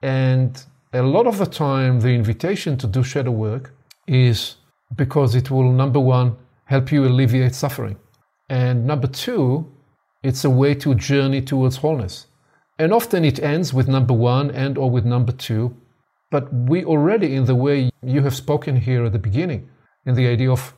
[0.00, 0.50] And
[0.94, 3.74] a lot of the time, the invitation to do shadow work
[4.06, 4.56] is
[4.96, 7.96] because it will, number one, help you alleviate suffering.
[8.48, 9.70] And number two,
[10.22, 12.28] it's a way to journey towards wholeness.
[12.78, 15.76] And often it ends with number one and or with number two.
[16.32, 19.68] But we already, in the way you have spoken here at the beginning,
[20.06, 20.74] in the idea of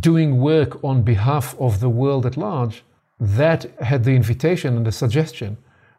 [0.00, 2.82] doing work on behalf of the world at large,
[3.20, 5.56] that had the invitation and the suggestion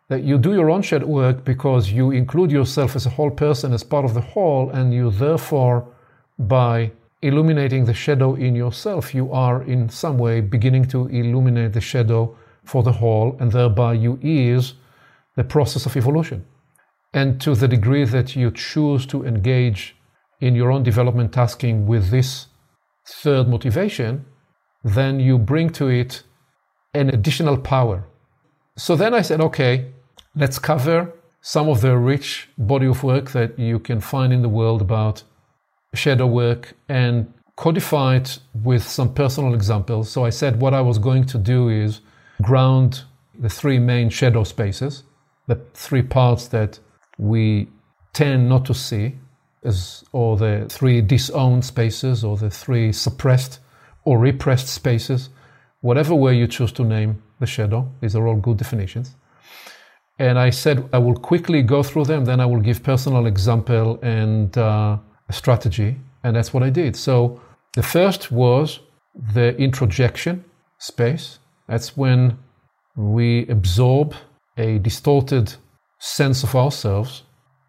[0.10, 3.72] that you do your own shadow work because you include yourself as a whole person
[3.72, 5.88] as part of the whole, and you therefore,
[6.38, 6.92] by
[7.22, 12.36] illuminating the shadow in yourself, you are in some way beginning to illuminate the shadow
[12.66, 14.74] for the whole, and thereby you ease
[15.38, 16.46] the process of evolution.
[17.18, 19.96] And to the degree that you choose to engage
[20.40, 22.46] in your own development tasking with this
[23.24, 24.24] third motivation,
[24.84, 26.22] then you bring to it
[26.94, 28.04] an additional power.
[28.78, 29.74] So then I said, okay,
[30.36, 31.12] let's cover
[31.42, 35.24] some of the rich body of work that you can find in the world about
[35.96, 40.08] shadow work and codify it with some personal examples.
[40.12, 42.02] So I said what I was going to do is
[42.44, 43.06] ground
[43.40, 45.02] the three main shadow spaces,
[45.48, 46.80] the three parts that
[47.18, 47.68] we
[48.14, 49.16] tend not to see,
[49.64, 53.60] as, or the three disowned spaces, or the three suppressed
[54.06, 55.30] or repressed spaces
[55.82, 57.90] whatever way you choose to name the shadow.
[58.02, 59.16] These are all good definitions.
[60.20, 64.00] And I said I will quickly go through them, then I will give personal example
[64.02, 64.98] and uh,
[65.30, 65.96] strategy.
[66.24, 66.96] And that's what I did.
[66.96, 67.40] So
[67.76, 68.80] the first was
[69.34, 70.44] the introjection
[70.80, 71.40] space.
[71.68, 72.38] That's when
[72.96, 74.16] we absorb
[74.58, 75.54] a distorted
[76.00, 77.24] sense of ourselves.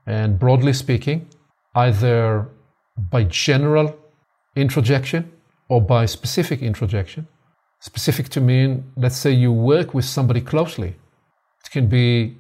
[0.07, 1.29] And broadly speaking,
[1.75, 2.49] either
[3.11, 3.97] by general
[4.57, 5.31] introjection
[5.69, 7.29] or by specific introjection,
[7.81, 10.97] specific to mean, let's say you work with somebody closely.
[11.65, 12.37] It can be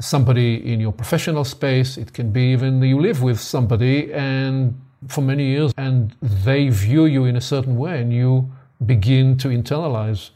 [0.00, 5.22] somebody in your professional space, it can be even you live with somebody and for
[5.22, 8.50] many years and they view you in a certain way and you
[8.86, 10.30] begin to internalize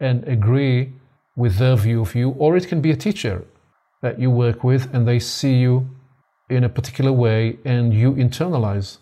[0.00, 0.92] and agree
[1.36, 2.30] with their view of you.
[2.30, 3.44] Or it can be a teacher
[4.04, 5.74] that you work with and they see you
[6.50, 8.98] in a particular way and you internalize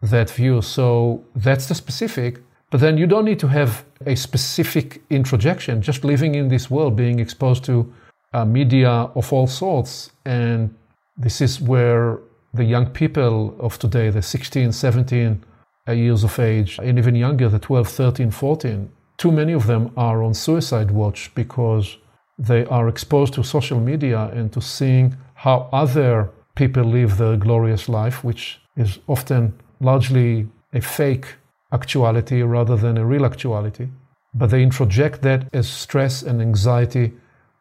[0.00, 0.62] that view.
[0.62, 2.40] So that's the specific.
[2.70, 6.96] But then you don't need to have a specific introjection, just living in this world,
[6.96, 7.92] being exposed to
[8.32, 8.90] uh, media
[9.20, 10.12] of all sorts.
[10.24, 10.74] And
[11.16, 12.18] this is where
[12.54, 15.44] the young people of today, the 16, 17
[15.86, 19.90] uh, years of age, and even younger, the 12, 13, 14, too many of them
[19.96, 21.96] are on suicide watch because
[22.38, 27.88] they are exposed to social media and to seeing how other people live their glorious
[27.88, 31.26] life, which is often largely a fake
[31.72, 33.88] actuality rather than a real actuality.
[34.34, 37.12] But they introject that as stress and anxiety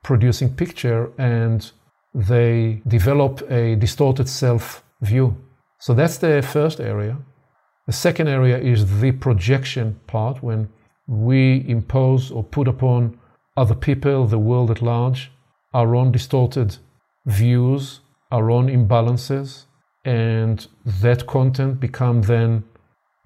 [0.03, 1.71] producing picture and
[2.13, 5.35] they develop a distorted self view.
[5.79, 7.17] So that's the first area.
[7.85, 10.69] The second area is the projection part when
[11.07, 13.17] we impose or put upon
[13.57, 15.31] other people, the world at large,
[15.73, 16.77] our own distorted
[17.25, 17.99] views,
[18.31, 19.63] our own imbalances,
[20.05, 22.63] and that content become then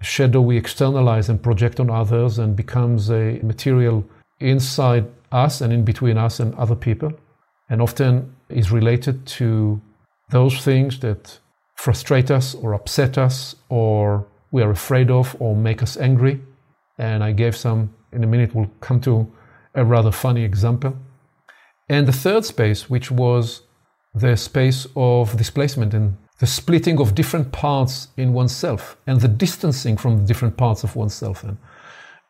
[0.00, 4.04] a shadow we externalize and project on others and becomes a material
[4.40, 7.12] inside us and in between us and other people,
[7.68, 9.80] and often is related to
[10.30, 11.38] those things that
[11.76, 16.40] frustrate us or upset us or we are afraid of or make us angry.
[16.98, 19.26] And I gave some, in a minute, we'll come to
[19.74, 20.96] a rather funny example.
[21.88, 23.62] And the third space, which was
[24.14, 29.96] the space of displacement and the splitting of different parts in oneself and the distancing
[29.96, 31.44] from the different parts of oneself.
[31.44, 31.56] And,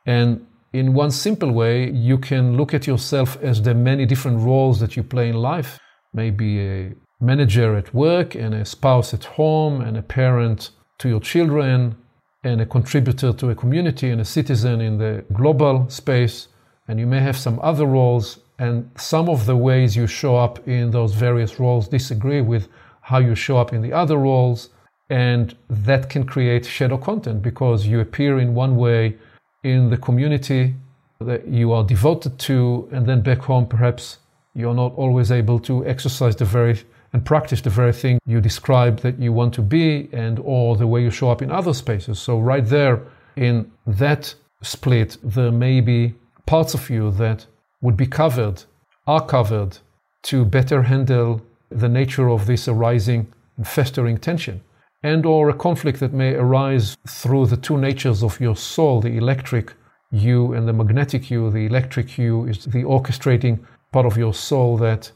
[0.07, 4.80] and in one simple way, you can look at yourself as the many different roles
[4.80, 5.78] that you play in life.
[6.12, 11.20] maybe a manager at work and a spouse at home and a parent to your
[11.20, 11.97] children
[12.45, 16.49] and a contributor to a community and a citizen in the global space.
[16.93, 20.68] And you may have some other roles, and some of the ways you show up
[20.68, 22.68] in those various roles disagree with
[23.01, 24.68] how you show up in the other roles.
[25.09, 29.16] And that can create shadow content because you appear in one way
[29.64, 30.74] in the community
[31.18, 34.18] that you are devoted to, and then back home, perhaps
[34.55, 36.78] you're not always able to exercise the very
[37.14, 40.86] and practice the very thing you describe that you want to be and or the
[40.86, 42.18] way you show up in other spaces.
[42.18, 43.01] So right there
[43.36, 46.16] in that split, there may be
[46.53, 47.46] parts of you that
[47.80, 48.62] would be covered,
[49.07, 49.78] are covered
[50.22, 51.40] to better handle
[51.70, 53.26] the nature of this arising
[53.57, 54.61] and festering tension
[55.03, 59.16] and or a conflict that may arise through the two natures of your soul, the
[59.16, 59.72] electric
[60.11, 61.50] you and the magnetic you.
[61.50, 63.59] The electric you is the orchestrating
[63.90, 65.11] part of your soul that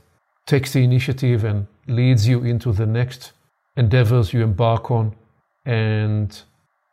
[0.46, 3.32] takes the initiative and leads you into the next
[3.76, 5.14] endeavors you embark on,
[5.66, 6.28] and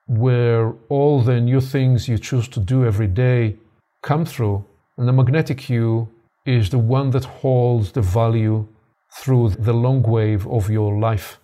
[0.05, 3.55] where all the new things you choose to do every day
[4.03, 4.63] come through.
[4.97, 6.09] And the magnetic you
[6.45, 8.67] is the one that holds the value
[9.19, 11.39] through the long wave of your life.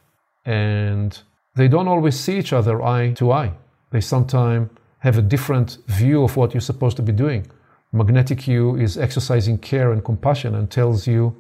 [0.45, 1.19] And
[1.55, 3.53] they don't always see each other eye to eye.
[3.91, 7.47] They sometimes have a different view of what you're supposed to be doing.
[7.91, 11.35] Magnetic you is exercising care and compassion and tells you,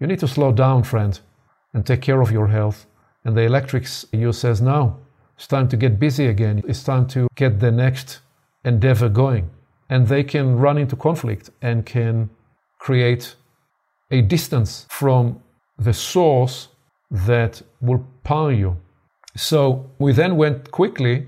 [0.00, 1.18] you need to slow down, friend
[1.74, 2.86] and take care of your health.
[3.24, 4.98] And the electric you says, now
[5.36, 6.62] it's time to get busy again.
[6.66, 8.20] It's time to get the next
[8.64, 9.50] endeavor going.
[9.88, 12.30] And they can run into conflict and can
[12.78, 13.34] create
[14.10, 15.40] a distance from
[15.78, 16.68] the source
[17.10, 18.76] that will power you.
[19.36, 21.26] So we then went quickly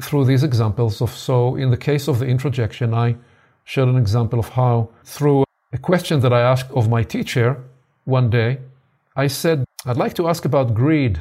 [0.00, 3.16] through these examples of so in the case of the introjection, I
[3.64, 7.62] showed an example of how through a question that I asked of my teacher
[8.04, 8.58] one day,
[9.16, 11.20] I said, I'd like to ask about greed,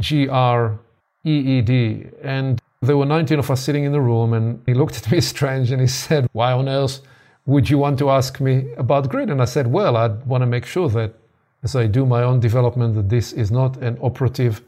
[0.00, 0.78] G R
[1.24, 2.06] E E D.
[2.22, 5.20] And there were 19 of us sitting in the room, and he looked at me
[5.34, 7.00] strange and he said, Why on earth
[7.46, 9.30] would you want to ask me about greed?
[9.30, 11.14] And I said, Well, I'd want to make sure that
[11.62, 14.62] as I do my own development, that this is not an operative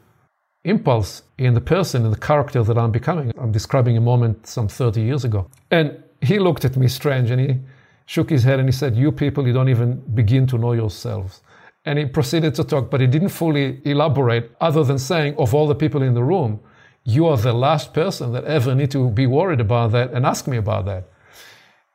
[0.63, 3.31] impulse in the person, in the character that I'm becoming.
[3.37, 5.47] I'm describing a moment some 30 years ago.
[5.71, 7.59] And he looked at me strange and he
[8.07, 11.41] shook his head and he said, You people, you don't even begin to know yourselves
[11.87, 15.65] and he proceeded to talk, but he didn't fully elaborate, other than saying, of all
[15.65, 16.59] the people in the room,
[17.07, 20.45] you are the last person that ever need to be worried about that and ask
[20.45, 21.05] me about that.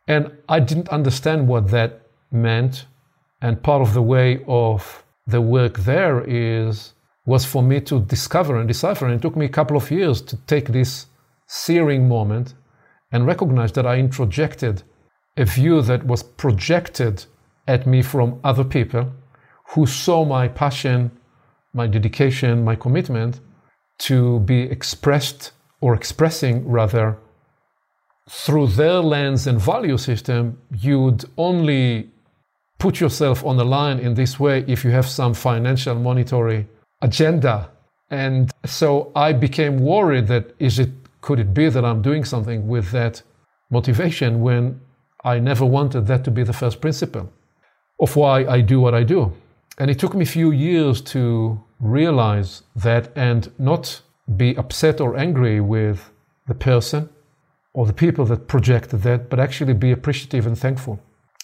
[0.09, 2.01] And I didn't understand what that
[2.31, 2.87] meant.
[3.43, 6.95] And part of the way of the work there is
[7.27, 9.05] was for me to discover and decipher.
[9.05, 11.07] And it took me a couple of years to take this
[11.47, 12.55] searing moment
[13.13, 14.83] and recognize that I introjected
[15.37, 17.27] a view that was projected
[17.69, 19.13] at me from other people
[19.75, 21.11] who saw my passion,
[21.75, 23.41] my dedication, my commitment
[24.03, 27.17] to be expressed or expressing rather
[28.29, 32.11] through their lens and value system, you'd only
[32.79, 36.67] put yourself on the line in this way if you have some financial monetary
[37.01, 37.71] agenda.
[38.11, 40.91] And so I became worried that is it
[41.21, 43.23] could it be that I'm doing something with that
[43.71, 44.81] motivation when
[45.25, 47.33] I never wanted that to be the first principle
[48.01, 49.33] of why I do what I do.
[49.79, 54.01] And it took me a few years to realize that and not
[54.37, 56.11] be upset or angry with
[56.47, 57.09] the person
[57.75, 60.99] or the people that projected that, but actually be appreciative and thankful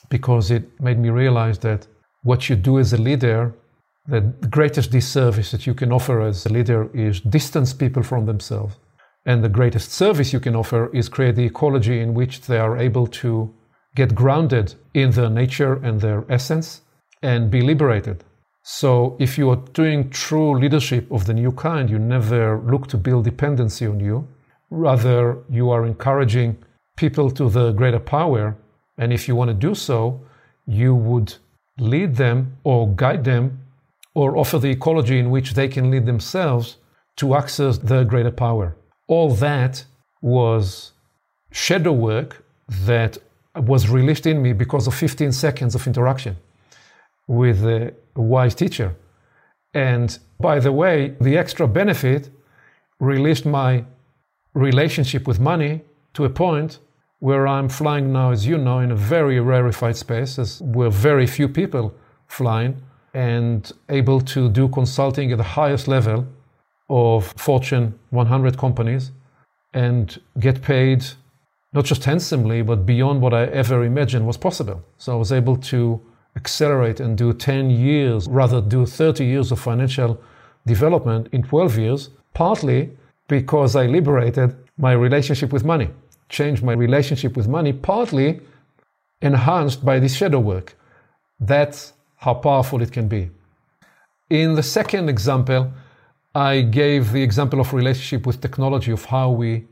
[0.08, 1.86] because it made me realize that
[2.22, 3.54] what you do as a leader,
[4.06, 8.76] the greatest disservice that you can offer as a leader is distance people from themselves.
[9.26, 12.78] And the greatest service you can offer is create the ecology in which they are
[12.78, 13.52] able to
[13.94, 16.82] get grounded in their nature and their essence
[17.22, 18.24] and be liberated.
[18.70, 22.98] So, if you are doing true leadership of the new kind, you never look to
[22.98, 24.28] build dependency on you.
[24.68, 26.58] Rather, you are encouraging
[26.94, 28.58] people to the greater power.
[28.98, 30.20] And if you want to do so,
[30.66, 31.34] you would
[31.78, 33.58] lead them or guide them
[34.12, 36.76] or offer the ecology in which they can lead themselves
[37.16, 38.76] to access the greater power.
[39.06, 39.82] All that
[40.20, 40.92] was
[41.50, 42.44] shadow work
[42.84, 43.16] that
[43.56, 46.36] was released in me because of 15 seconds of interaction
[47.28, 48.96] with a wise teacher.
[49.74, 52.30] And by the way, the extra benefit
[52.98, 53.84] released my
[54.54, 55.82] relationship with money
[56.14, 56.80] to a point
[57.20, 61.26] where I'm flying now, as you know, in a very rarefied space, as we're very
[61.26, 61.94] few people
[62.26, 62.80] flying,
[63.14, 66.26] and able to do consulting at the highest level
[66.88, 69.12] of Fortune 100 companies
[69.74, 71.04] and get paid
[71.72, 74.82] not just handsomely, but beyond what I ever imagined was possible.
[74.96, 76.00] So I was able to
[76.36, 80.20] accelerate and do 10 years, rather do 30 years of financial
[80.66, 82.90] development in 12 years, partly
[83.28, 85.90] because I liberated my relationship with money,
[86.28, 88.40] changed my relationship with money, partly
[89.20, 90.76] enhanced by this shadow work.
[91.40, 93.30] That's how powerful it can be.
[94.30, 95.72] In the second example,
[96.34, 99.66] I gave the example of relationship with technology, of how we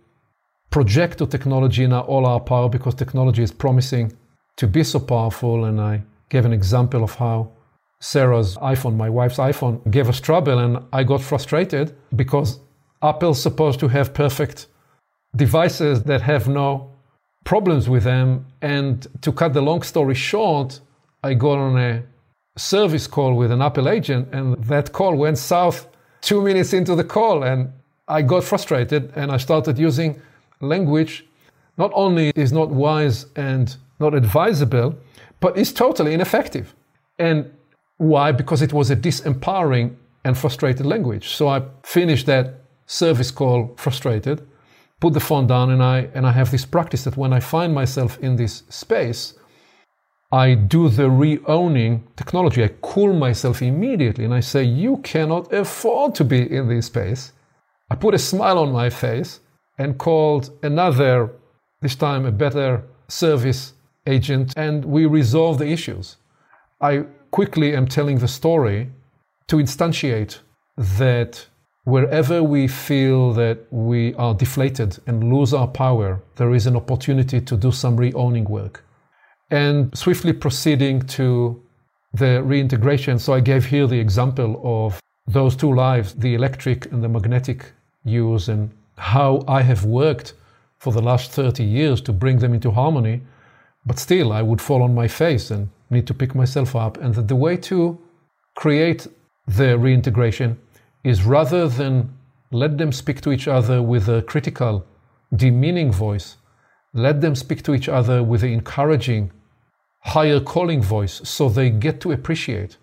[0.70, 4.12] project to technology in all our power because technology is promising
[4.56, 5.64] to be so powerful.
[5.66, 7.52] And I gave an example of how
[8.00, 12.60] Sarah's iPhone, my wife's iPhone, gave us trouble, and I got frustrated because
[13.02, 14.66] Apple's supposed to have perfect
[15.34, 16.90] devices that have no
[17.44, 18.46] problems with them.
[18.60, 20.80] And to cut the long story short,
[21.22, 22.02] I got on a
[22.56, 25.88] service call with an Apple agent, and that call went south
[26.20, 27.44] two minutes into the call.
[27.44, 27.72] And
[28.08, 30.20] I got frustrated and I started using
[30.60, 31.26] language
[31.76, 34.96] not only is not wise and not advisable,
[35.40, 36.74] but it's totally ineffective.
[37.18, 37.50] And
[37.98, 38.32] why?
[38.32, 41.28] Because it was a disempowering and frustrated language.
[41.28, 44.46] So I finished that service call frustrated,
[45.00, 47.74] put the phone down, and I and I have this practice that when I find
[47.74, 49.34] myself in this space,
[50.32, 52.64] I do the re-owning technology.
[52.64, 57.32] I cool myself immediately and I say, you cannot afford to be in this space.
[57.90, 59.40] I put a smile on my face
[59.78, 61.30] and called another,
[61.80, 63.74] this time a better service
[64.06, 66.16] agent, and we resolve the issues.
[66.80, 68.90] I quickly am telling the story
[69.48, 70.38] to instantiate
[70.76, 71.46] that
[71.84, 77.40] wherever we feel that we are deflated and lose our power, there is an opportunity
[77.40, 78.84] to do some re owning work
[79.50, 81.62] and swiftly proceeding to
[82.12, 83.18] the reintegration.
[83.18, 87.72] So I gave here the example of those two lives, the electric and the magnetic
[88.04, 90.34] use, and how I have worked
[90.78, 93.22] for the last 30 years to bring them into harmony.
[93.86, 96.98] But still, I would fall on my face and need to pick myself up.
[96.98, 97.98] And that the way to
[98.56, 99.06] create
[99.46, 100.58] the reintegration
[101.04, 102.12] is rather than
[102.50, 104.84] let them speak to each other with a critical,
[105.34, 106.36] demeaning voice,
[106.92, 109.30] let them speak to each other with an encouraging,
[110.00, 112.76] higher calling voice so they get to appreciate.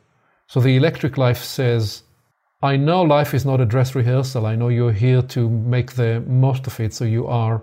[0.47, 2.03] So the electric life says,
[2.61, 4.45] I know life is not a dress rehearsal.
[4.45, 6.93] I know you're here to make the most of it.
[6.93, 7.61] So you are,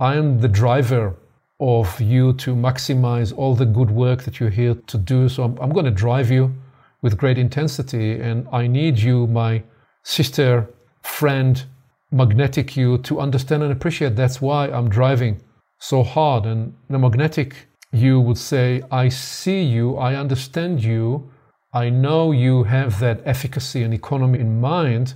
[0.00, 1.14] I am the driver
[1.60, 5.28] of you to maximize all the good work that you're here to do.
[5.28, 6.54] So I'm, I'm going to drive you
[7.02, 8.20] with great intensity.
[8.20, 9.62] And I need you, my
[10.02, 10.68] sister,
[11.02, 11.62] friend,
[12.10, 15.40] magnetic you, to understand and appreciate that's why I'm driving
[15.78, 16.46] so hard.
[16.46, 17.54] And the magnetic
[17.92, 21.30] you would say, I see you, I understand you,
[21.72, 25.14] I know you have that efficacy and economy in mind.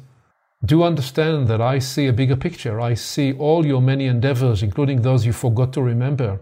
[0.64, 2.80] Do understand that I see a bigger picture.
[2.80, 6.40] I see all your many endeavors, including those you forgot to remember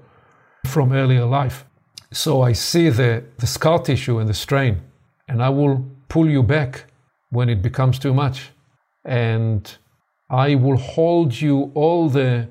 [0.66, 1.64] from earlier life.
[2.12, 4.82] So I see the, the scar tissue and the strain,
[5.28, 6.84] and I will pull you back
[7.30, 8.50] when it becomes too much.
[9.04, 9.74] And
[10.30, 12.48] I will hold you all the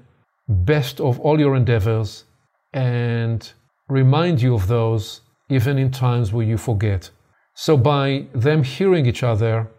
[0.49, 2.25] best of all your endeavors
[2.73, 3.51] and
[3.87, 7.09] remind you of those even in times where you forget.
[7.53, 9.69] So, by them hearing each other,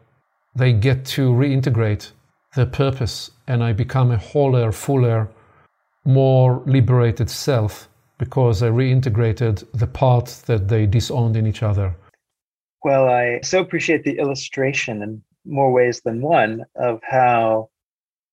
[0.54, 2.10] they get to reintegrate
[2.54, 5.28] their purpose, and I become a wholer, fuller,
[6.04, 7.88] more liberated self
[8.18, 11.96] because I reintegrated the parts that they disowned in each other.
[12.84, 17.70] Well, I so appreciate the illustration in more ways than one of how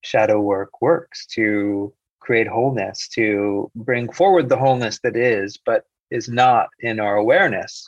[0.01, 6.29] shadow work works to create wholeness, to bring forward the wholeness that is, but is
[6.29, 7.87] not in our awareness.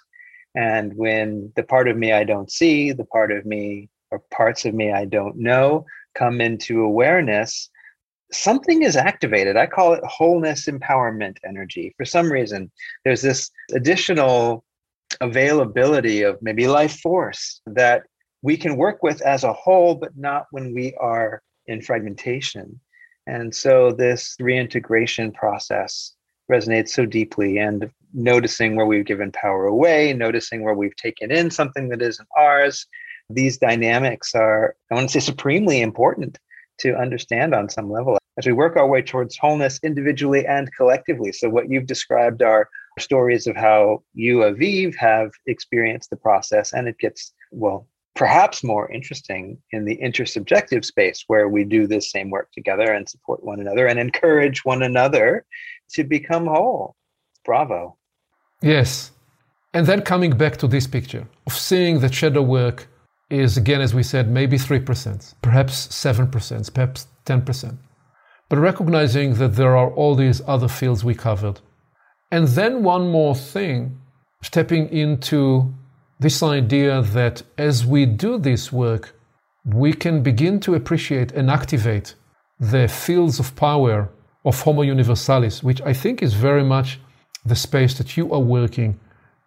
[0.56, 4.66] And when the part of me I don't see, the part of me or parts
[4.66, 7.70] of me I don't know come into awareness,
[8.32, 9.58] something is activated.
[9.58, 11.94] I call it wholeness empowerment energy.
[11.98, 12.72] For some reason,
[13.04, 14.64] there's this additional
[15.20, 18.04] availability of maybe life force that
[18.42, 22.80] we can work with as a whole, but not when we are in fragmentation.
[23.28, 26.16] And so this reintegration process
[26.52, 31.52] resonates so deeply and noticing where we've given power away, noticing where we've taken in
[31.52, 32.88] something that isn't ours.
[33.34, 36.40] These dynamics are, I want to say, supremely important
[36.80, 41.32] to understand on some level as we work our way towards wholeness individually and collectively.
[41.32, 46.88] So, what you've described are stories of how you, Aviv, have experienced the process, and
[46.88, 52.30] it gets, well, perhaps more interesting in the intersubjective space where we do this same
[52.30, 55.46] work together and support one another and encourage one another
[55.94, 56.96] to become whole.
[57.46, 57.98] Bravo.
[58.62, 59.12] Yes.
[59.74, 62.88] And then coming back to this picture of seeing that shadow work
[63.32, 67.78] is, again, as we said, maybe 3%, perhaps 7%, perhaps 10%.
[68.50, 71.62] But recognizing that there are all these other fields we covered.
[72.32, 74.00] And then one more thing
[74.42, 75.74] stepping into
[76.20, 79.16] this idea that as we do this work,
[79.66, 82.16] we can begin to appreciate and activate
[82.60, 84.10] the fields of power
[84.44, 87.00] of Homo Universalis, which I think is very much
[87.46, 89.00] the space that you are working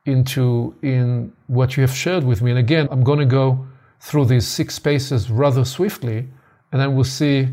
[0.07, 2.51] into in what you have shared with me.
[2.51, 3.67] And again, I'm going to go
[4.05, 6.29] through these six spaces rather swiftly,
[6.71, 7.49] and then we'll see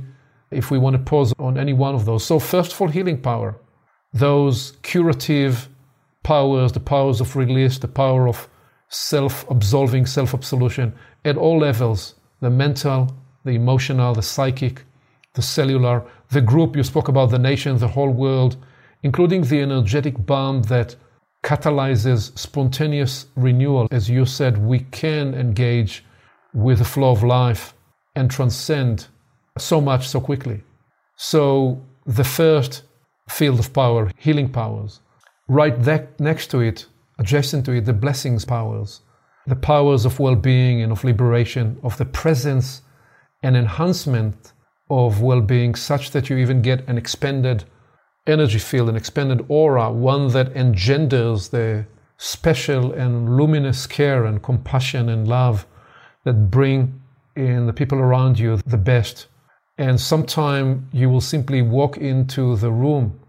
[0.52, 2.26] if we want to pause on any one of those.
[2.26, 3.56] So, first of all, healing power,
[4.12, 5.70] those curative
[6.24, 8.50] powers, the powers of release, the power of
[8.90, 13.16] self absolving, self absolution at all levels the mental,
[13.46, 14.84] the emotional, the psychic,
[15.36, 18.58] the cellular, the group you spoke about, the nation, the whole world,
[19.04, 20.96] including the energetic bomb that
[21.44, 23.88] catalyzes spontaneous renewal.
[23.92, 26.04] As you said, we can engage
[26.54, 27.74] with the flow of life
[28.16, 29.08] and transcend
[29.58, 30.64] so much so quickly.
[31.18, 32.84] So, the first
[33.30, 35.02] field of power, healing powers,
[35.48, 35.78] right
[36.20, 36.86] next to it,
[37.20, 39.02] adjacent to it, the blessings powers,
[39.48, 42.82] the powers of well being and of liberation, of the presence
[43.44, 44.54] and enhancement
[44.90, 47.64] of well being, such that you even get an expanded
[48.28, 51.86] energy field, an expanded aura, one that engenders the
[52.18, 55.66] special and luminous care and compassion and love
[56.26, 57.02] that bring
[57.36, 59.28] in the people around you the best.
[59.78, 63.20] And sometime you will simply walk into the room,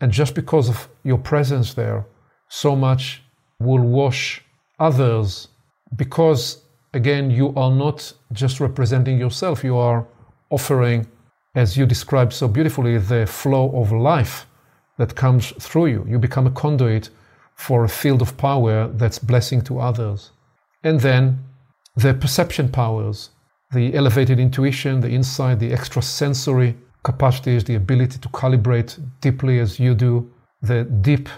[0.00, 2.06] and just because of your presence there,
[2.48, 3.22] so much
[3.60, 4.42] will wash
[4.78, 5.48] others
[5.96, 10.06] because, again, you are not just representing yourself, you are
[10.50, 11.06] offering
[11.54, 14.46] as you described so beautifully, the flow of life
[14.98, 16.04] that comes through you.
[16.08, 17.10] You become a conduit
[17.54, 20.30] for a field of power that's blessing to others.
[20.82, 21.38] And then
[21.96, 23.30] the perception powers,
[23.72, 29.94] the elevated intuition, the insight, the extrasensory capacities, the ability to calibrate deeply as you
[29.94, 30.30] do,
[30.62, 31.28] the deep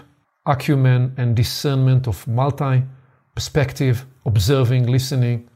[0.45, 2.83] acumen and discernment of multi
[3.35, 5.47] perspective, observing, listening,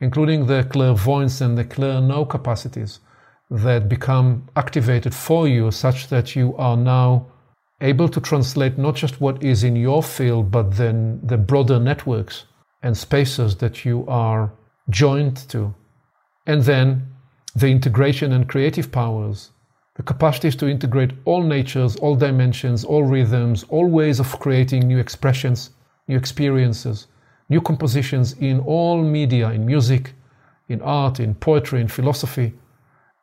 [0.00, 3.00] including the clairvoyance and the clair know capacities
[3.50, 7.26] that become activated for you such that you are now
[7.80, 12.44] able to translate not just what is in your field, but then the broader networks
[12.82, 14.52] and spaces that you are
[14.90, 15.74] joined to.
[16.46, 17.06] And then
[17.54, 19.50] the integration and creative powers,
[19.96, 24.98] the capacities to integrate all natures, all dimensions, all rhythms, all ways of creating new
[24.98, 25.70] expressions,
[26.06, 27.08] new experiences,
[27.48, 30.12] new compositions in all media, in music,
[30.68, 32.52] in art, in poetry, in philosophy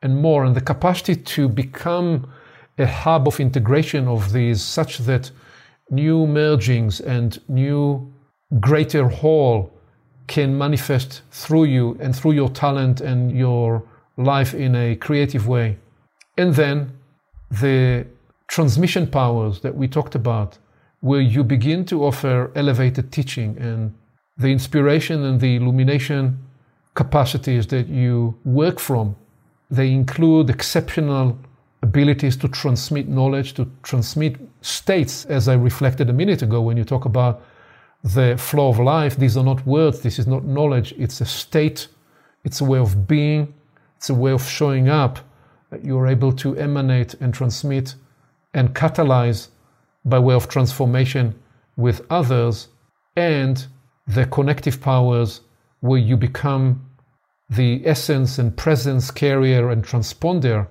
[0.01, 2.29] and more, and the capacity to become
[2.77, 5.31] a hub of integration of these such that
[5.89, 8.13] new mergings and new
[8.59, 9.71] greater whole
[10.27, 13.83] can manifest through you and through your talent and your
[14.17, 15.77] life in a creative way.
[16.37, 16.91] And then
[17.51, 18.07] the
[18.47, 20.57] transmission powers that we talked about,
[21.01, 23.93] where you begin to offer elevated teaching and
[24.37, 26.39] the inspiration and the illumination
[26.95, 29.15] capacities that you work from
[29.69, 31.37] they include exceptional
[31.81, 36.83] abilities to transmit knowledge, to transmit states, as I reflected a minute ago when you
[36.83, 37.41] talk about
[38.05, 39.17] the flow of life.
[39.17, 41.87] These are not words, this is not knowledge, it's a state,
[42.43, 43.53] it's a way of being,
[43.97, 45.19] it's a way of showing up
[45.71, 47.95] that you're able to emanate and transmit
[48.53, 49.49] and catalyze
[50.05, 51.33] by way of transformation
[51.77, 52.67] with others,
[53.17, 53.65] and
[54.07, 55.41] the connective powers
[55.79, 56.87] where you become
[57.49, 60.67] the essence and presence carrier and transponder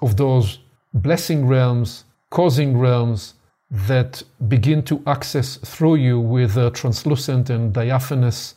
[0.00, 0.58] of those
[0.94, 3.34] blessing realms, causing realms
[3.72, 8.54] that begin to access through you with a translucent and diaphanous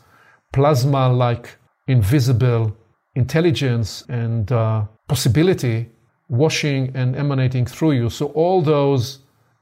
[0.52, 2.76] plasma like invisible
[3.16, 5.90] intelligence and uh, possibility
[6.28, 8.10] washing and emanating through you.
[8.10, 9.20] So, all those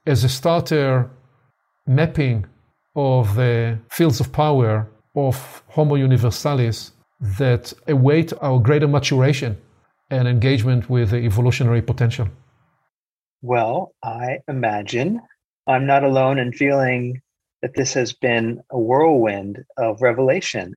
[0.08, 1.10] as a starter
[1.86, 2.46] mapping
[2.96, 6.92] of the fields of power of Homo Universalis
[7.38, 9.58] that await our greater maturation
[10.10, 12.28] and engagement with the evolutionary potential?
[13.42, 15.22] Well, I imagine
[15.66, 17.22] I'm not alone in feeling
[17.62, 20.74] that this has been a whirlwind of revelation.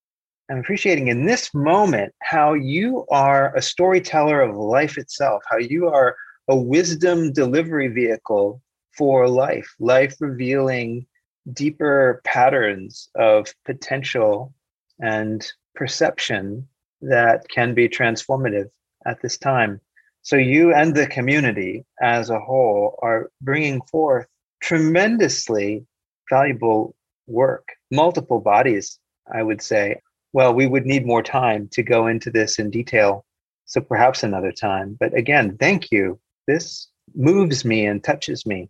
[0.48, 5.88] I'm appreciating in this moment how you are a storyteller of life itself, how you
[5.88, 8.62] are a wisdom delivery vehicle
[8.96, 11.04] for life, life revealing
[11.52, 14.54] deeper patterns of potential
[15.00, 16.66] and perception
[17.00, 18.70] that can be transformative
[19.04, 19.80] at this time.
[20.22, 24.26] So, you and the community as a whole are bringing forth
[24.66, 25.86] tremendously
[26.28, 26.96] valuable
[27.28, 28.98] work, multiple bodies,
[29.32, 30.00] I would say.
[30.32, 33.24] Well, we would need more time to go into this in detail.
[33.66, 34.96] So, perhaps another time.
[34.98, 36.18] But again, thank you.
[36.48, 38.68] This moves me and touches me.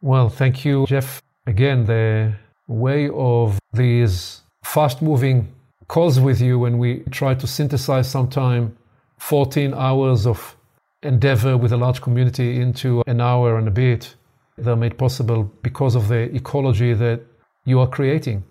[0.00, 1.22] Well, thank you, Jeff.
[1.46, 2.32] Again, the
[2.66, 5.48] way of these fast moving
[5.88, 8.76] calls with you when we try to synthesize sometime
[9.18, 10.56] 14 hours of
[11.02, 14.14] endeavor with a large community into an hour and a bit.
[14.58, 17.20] They're made possible because of the ecology that
[17.64, 18.44] you are creating.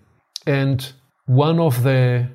[0.46, 0.92] And
[1.26, 2.28] one of the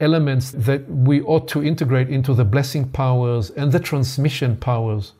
[0.00, 5.12] elements that we ought to integrate into the blessing powers and the transmission powers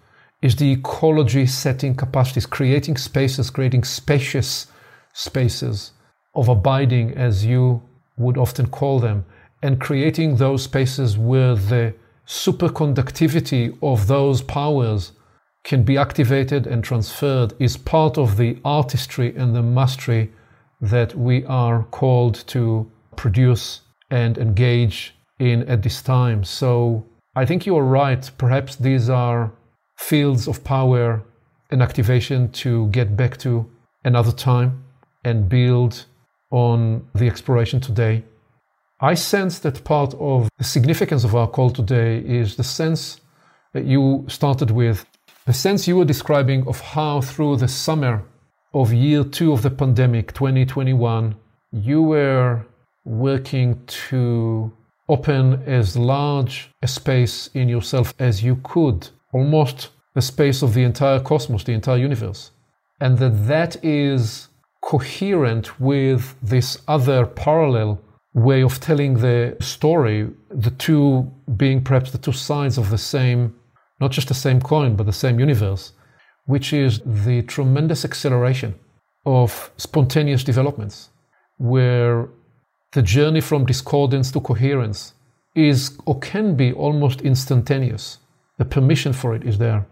[0.42, 4.66] is the ecology setting capacities, creating spaces, creating spacious
[5.14, 5.92] spaces
[6.34, 7.82] of abiding, as you
[8.18, 9.24] would often call them,
[9.62, 11.94] and creating those spaces where the
[12.26, 15.12] superconductivity of those powers
[15.64, 20.30] can be activated and transferred is part of the artistry and the mastery
[20.80, 23.80] that we are called to produce
[24.10, 26.44] and engage in at this time.
[26.44, 27.04] So
[27.34, 28.30] I think you are right.
[28.38, 29.52] Perhaps these are
[29.96, 31.22] fields of power
[31.70, 33.68] and activation to get back to
[34.04, 34.84] another time
[35.24, 36.04] and build
[36.50, 38.22] on the exploration today.
[39.00, 43.20] I sense that part of the significance of our call today is the sense
[43.72, 45.04] that you started with,
[45.46, 48.24] the sense you were describing of how through the summer
[48.72, 51.36] of year two of the pandemic, 2021,
[51.70, 52.64] you were
[53.04, 54.72] working to
[55.08, 60.82] open as large a space in yourself as you could, almost the space of the
[60.82, 62.50] entire cosmos, the entire universe.
[63.00, 64.48] And that that is
[64.80, 68.00] coherent with this other parallel
[68.32, 73.54] way of telling the story, the two being perhaps the two sides of the same,
[74.00, 75.92] not just the same coin, but the same universe,
[76.46, 78.74] which is the tremendous acceleration
[79.24, 81.10] of spontaneous developments,
[81.58, 82.28] where
[82.92, 85.14] the journey from discordance to coherence
[85.54, 88.18] is or can be almost instantaneous.
[88.58, 89.86] The permission for it is there.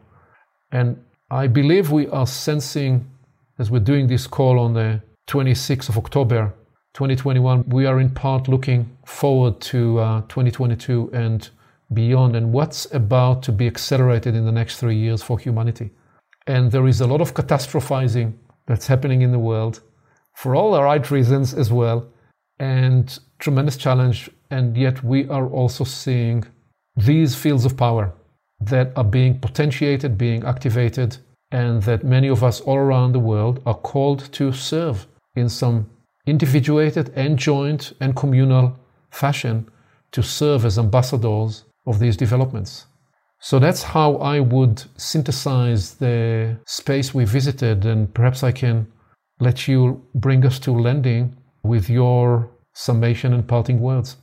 [0.70, 3.10] And I believe we are sensing,
[3.58, 6.52] as we're doing this call on the 26th of October
[6.94, 11.48] 2021, we are in part looking forward to uh, 2022 and
[11.94, 15.90] beyond, and what's about to be accelerated in the next three years for humanity.
[16.46, 18.34] And there is a lot of catastrophizing
[18.66, 19.80] that's happening in the world
[20.34, 22.08] for all the right reasons as well
[22.58, 24.30] and tremendous challenge.
[24.50, 26.44] And yet, we are also seeing
[26.96, 28.12] these fields of power
[28.60, 31.16] that are being potentiated, being activated,
[31.50, 35.88] and that many of us all around the world are called to serve in some
[36.26, 38.78] individuated and joint and communal
[39.10, 39.68] fashion
[40.12, 42.86] to serve as ambassadors of these developments.
[43.40, 48.86] So that's how I would synthesize the space we visited, and perhaps I can
[49.40, 54.16] let you bring us to landing with your summation and parting words.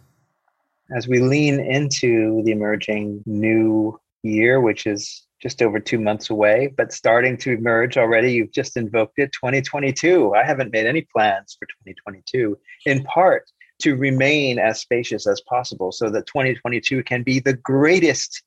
[0.96, 6.74] As we lean into the emerging new year, which is just over two months away,
[6.76, 10.34] but starting to emerge already, you've just invoked it 2022.
[10.34, 13.44] I haven't made any plans for 2022, in part
[13.80, 18.44] to remain as spacious as possible so that 2022 can be the greatest,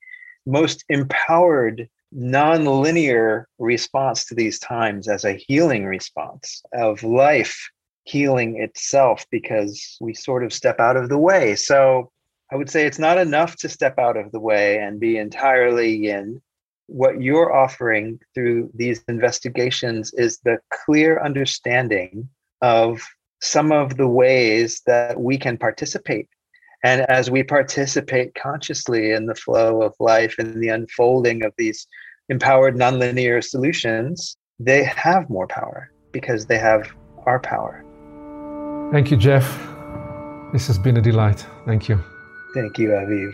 [0.46, 7.70] most empowered non-linear response to these times as a healing response of life
[8.04, 11.54] healing itself because we sort of step out of the way.
[11.54, 12.10] So
[12.52, 16.10] I would say it's not enough to step out of the way and be entirely
[16.10, 16.42] in.
[16.86, 22.28] What you're offering through these investigations is the clear understanding
[22.60, 23.02] of
[23.42, 26.28] some of the ways that we can participate.
[26.84, 31.86] And as we participate consciously in the flow of life and the unfolding of these
[32.28, 36.88] empowered nonlinear solutions, they have more power because they have
[37.26, 37.84] our power.
[38.92, 39.44] Thank you, Jeff.
[40.52, 41.44] This has been a delight.
[41.66, 41.98] Thank you.
[42.54, 43.32] Thank you, Aviv.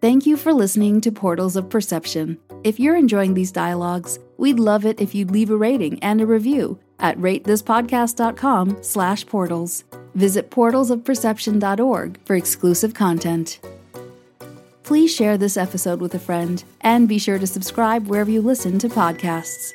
[0.00, 2.38] Thank you for listening to Portals of Perception.
[2.64, 6.26] If you're enjoying these dialogues, we'd love it if you'd leave a rating and a
[6.26, 9.84] review at ratethispodcast.com slash portals.
[10.14, 13.60] Visit portalsofperception.org for exclusive content.
[14.82, 18.78] Please share this episode with a friend and be sure to subscribe wherever you listen
[18.78, 19.72] to podcasts.